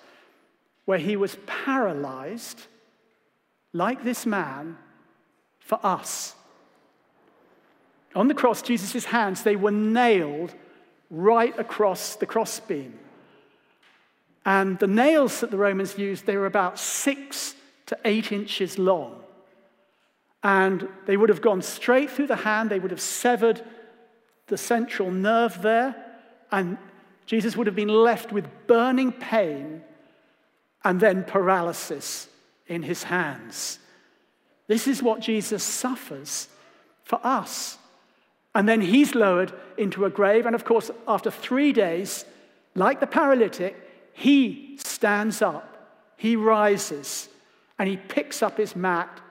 where 0.84 0.98
he 0.98 1.16
was 1.16 1.36
paralyzed, 1.46 2.60
like 3.72 4.04
this 4.04 4.26
man 4.26 4.76
for 5.60 5.78
us. 5.82 6.34
On 8.14 8.28
the 8.28 8.34
cross, 8.34 8.60
Jesus' 8.60 9.06
hands, 9.06 9.42
they 9.42 9.56
were 9.56 9.70
nailed 9.70 10.54
right 11.10 11.58
across 11.58 12.16
the 12.16 12.26
crossbeam. 12.26 12.98
And 14.44 14.78
the 14.78 14.86
nails 14.86 15.40
that 15.40 15.50
the 15.50 15.56
Romans 15.56 15.96
used, 15.96 16.26
they 16.26 16.36
were 16.36 16.46
about 16.46 16.78
six 16.78 17.54
to 17.86 17.98
eight 18.04 18.32
inches 18.32 18.78
long. 18.78 19.21
And 20.42 20.88
they 21.06 21.16
would 21.16 21.28
have 21.28 21.40
gone 21.40 21.62
straight 21.62 22.10
through 22.10 22.26
the 22.26 22.36
hand, 22.36 22.70
they 22.70 22.78
would 22.78 22.90
have 22.90 23.00
severed 23.00 23.62
the 24.48 24.58
central 24.58 25.10
nerve 25.10 25.62
there, 25.62 25.94
and 26.50 26.76
Jesus 27.26 27.56
would 27.56 27.66
have 27.66 27.76
been 27.76 27.88
left 27.88 28.32
with 28.32 28.48
burning 28.66 29.12
pain 29.12 29.82
and 30.84 31.00
then 31.00 31.24
paralysis 31.24 32.28
in 32.66 32.82
his 32.82 33.04
hands. 33.04 33.78
This 34.66 34.86
is 34.86 35.02
what 35.02 35.20
Jesus 35.20 35.62
suffers 35.62 36.48
for 37.04 37.20
us. 37.24 37.78
And 38.54 38.68
then 38.68 38.80
he's 38.80 39.14
lowered 39.14 39.52
into 39.78 40.04
a 40.04 40.10
grave. 40.10 40.44
And 40.44 40.54
of 40.54 40.64
course, 40.64 40.90
after 41.08 41.30
three 41.30 41.72
days, 41.72 42.24
like 42.74 43.00
the 43.00 43.06
paralytic, 43.06 43.76
he 44.12 44.76
stands 44.78 45.40
up, 45.40 46.12
he 46.18 46.36
rises, 46.36 47.28
and 47.78 47.88
he 47.88 47.96
picks 47.96 48.42
up 48.42 48.58
his 48.58 48.76
mat 48.76 49.21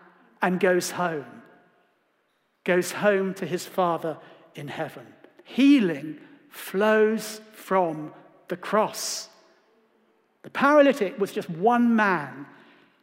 and 0.41 0.59
goes 0.59 0.91
home. 0.91 1.43
Goes 2.63 2.91
home 2.91 3.33
to 3.35 3.45
his 3.45 3.65
Father 3.65 4.17
in 4.55 4.67
heaven. 4.67 5.05
Healing 5.43 6.19
flows 6.49 7.41
from 7.53 8.13
the 8.47 8.57
cross. 8.57 9.29
The 10.43 10.49
paralytic 10.49 11.19
was 11.19 11.31
just 11.31 11.49
one 11.49 11.95
man 11.95 12.45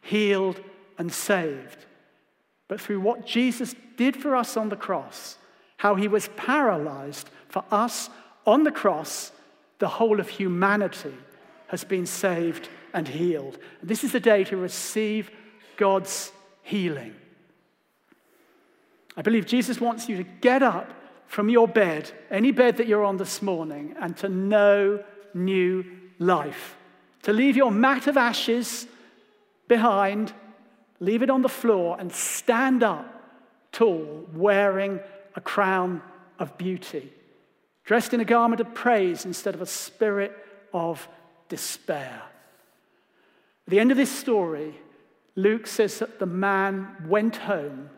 healed 0.01 0.59
and 0.97 1.11
saved. 1.11 1.85
But 2.67 2.79
through 2.79 2.99
what 3.01 3.25
Jesus 3.25 3.75
did 3.97 4.15
for 4.15 4.35
us 4.35 4.55
on 4.57 4.69
the 4.69 4.75
cross, 4.75 5.37
how 5.77 5.95
he 5.95 6.07
was 6.07 6.29
paralyzed 6.35 7.29
for 7.47 7.63
us 7.71 8.09
on 8.45 8.63
the 8.63 8.71
cross, 8.71 9.31
the 9.79 9.87
whole 9.87 10.19
of 10.19 10.29
humanity 10.29 11.15
has 11.67 11.83
been 11.83 12.05
saved 12.05 12.69
and 12.93 13.07
healed. 13.07 13.57
And 13.81 13.89
This 13.89 14.03
is 14.03 14.11
the 14.11 14.19
day 14.19 14.43
to 14.45 14.57
receive 14.57 15.31
God's 15.77 16.31
healing. 16.63 17.15
I 19.19 19.21
believe 19.21 19.45
Jesus 19.45 19.81
wants 19.81 20.07
you 20.07 20.15
to 20.15 20.23
get 20.23 20.63
up 20.63 20.93
from 21.27 21.49
your 21.49 21.67
bed, 21.67 22.09
any 22.31 22.51
bed 22.51 22.77
that 22.77 22.87
you're 22.87 23.03
on 23.03 23.17
this 23.17 23.41
morning, 23.41 23.93
and 23.99 24.15
to 24.15 24.29
know 24.29 25.03
new 25.33 25.83
life. 26.19 26.77
To 27.23 27.33
leave 27.33 27.57
your 27.57 27.69
mat 27.69 28.07
of 28.07 28.15
ashes 28.15 28.87
behind, 29.67 30.31
leave 31.01 31.21
it 31.21 31.29
on 31.29 31.41
the 31.41 31.49
floor, 31.49 31.97
and 31.99 32.13
stand 32.13 32.81
up 32.81 33.21
tall, 33.73 34.25
wearing 34.33 35.01
a 35.35 35.41
crown 35.41 36.01
of 36.39 36.57
beauty, 36.57 37.11
dressed 37.83 38.13
in 38.13 38.21
a 38.21 38.25
garment 38.25 38.61
of 38.61 38.73
praise 38.73 39.25
instead 39.25 39.53
of 39.53 39.61
a 39.61 39.65
spirit 39.65 40.31
of 40.73 41.09
despair. 41.49 42.21
At 43.67 43.71
the 43.71 43.81
end 43.81 43.91
of 43.91 43.97
this 43.97 44.17
story, 44.17 44.79
Luke 45.35 45.67
says 45.67 45.99
that 45.99 46.19
the 46.19 46.25
man 46.25 46.95
went 47.05 47.35
home 47.35 47.89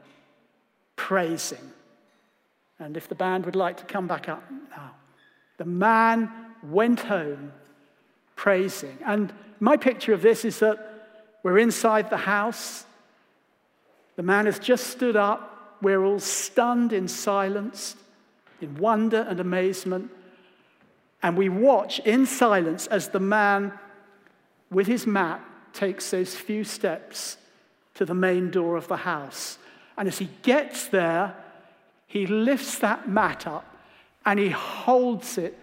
praising. 1.02 1.72
And 2.78 2.96
if 2.96 3.08
the 3.08 3.16
band 3.16 3.46
would 3.46 3.56
like 3.56 3.78
to 3.78 3.86
come 3.86 4.08
back 4.08 4.30
up 4.30 4.44
now. 4.70 4.92
The 5.58 5.66
man 5.66 6.32
went 6.62 7.00
home 7.00 7.52
praising. 8.36 8.98
And 9.04 9.34
my 9.60 9.78
picture 9.78 10.14
of 10.14 10.22
this 10.22 10.46
is 10.46 10.60
that 10.60 10.78
we're 11.42 11.58
inside 11.58 12.12
the 12.12 12.18
house. 12.18 12.86
The 14.16 14.22
man 14.22 14.46
has 14.46 14.60
just 14.60 14.88
stood 14.88 15.16
up. 15.16 15.78
We're 15.82 16.04
all 16.04 16.20
stunned 16.20 16.94
in 16.94 17.08
silence, 17.08 17.96
in 18.62 18.78
wonder 18.78 19.26
and 19.28 19.40
amazement. 19.40 20.12
And 21.24 21.36
we 21.36 21.50
watch 21.50 21.98
in 22.00 22.28
silence 22.28 22.86
as 22.88 23.10
the 23.10 23.20
man 23.20 23.74
with 24.70 24.86
his 24.86 25.08
mat 25.08 25.42
takes 25.74 26.12
those 26.12 26.36
few 26.36 26.64
steps 26.64 27.38
to 27.96 28.06
the 28.06 28.14
main 28.14 28.52
door 28.52 28.78
of 28.78 28.88
the 28.88 28.98
house. 28.98 29.58
And 30.02 30.08
as 30.08 30.18
he 30.18 30.30
gets 30.42 30.88
there, 30.88 31.36
he 32.08 32.26
lifts 32.26 32.80
that 32.80 33.08
mat 33.08 33.46
up 33.46 33.78
and 34.26 34.40
he 34.40 34.50
holds 34.50 35.38
it 35.38 35.56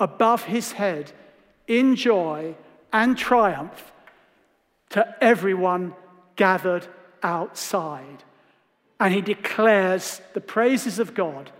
above 0.00 0.42
his 0.42 0.72
head 0.72 1.12
in 1.68 1.94
joy 1.94 2.56
and 2.92 3.16
triumph 3.16 3.92
to 4.90 5.14
everyone 5.22 5.94
gathered 6.34 6.84
outside. 7.22 8.24
And 8.98 9.14
he 9.14 9.20
declares 9.20 10.20
the 10.34 10.40
praises 10.40 10.98
of 10.98 11.14
God 11.14 11.52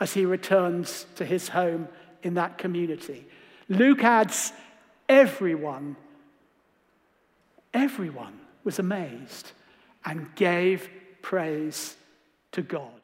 as 0.00 0.14
he 0.14 0.24
returns 0.24 1.06
to 1.14 1.24
his 1.24 1.50
home 1.50 1.86
in 2.24 2.34
that 2.34 2.58
community. 2.58 3.24
Luke 3.68 4.02
adds, 4.02 4.52
everyone 5.08 5.94
Everyone 7.72 8.40
was 8.64 8.80
amazed 8.80 9.52
and 10.04 10.34
gave 10.34 10.90
praise 11.28 11.94
to 12.52 12.62
God. 12.62 12.97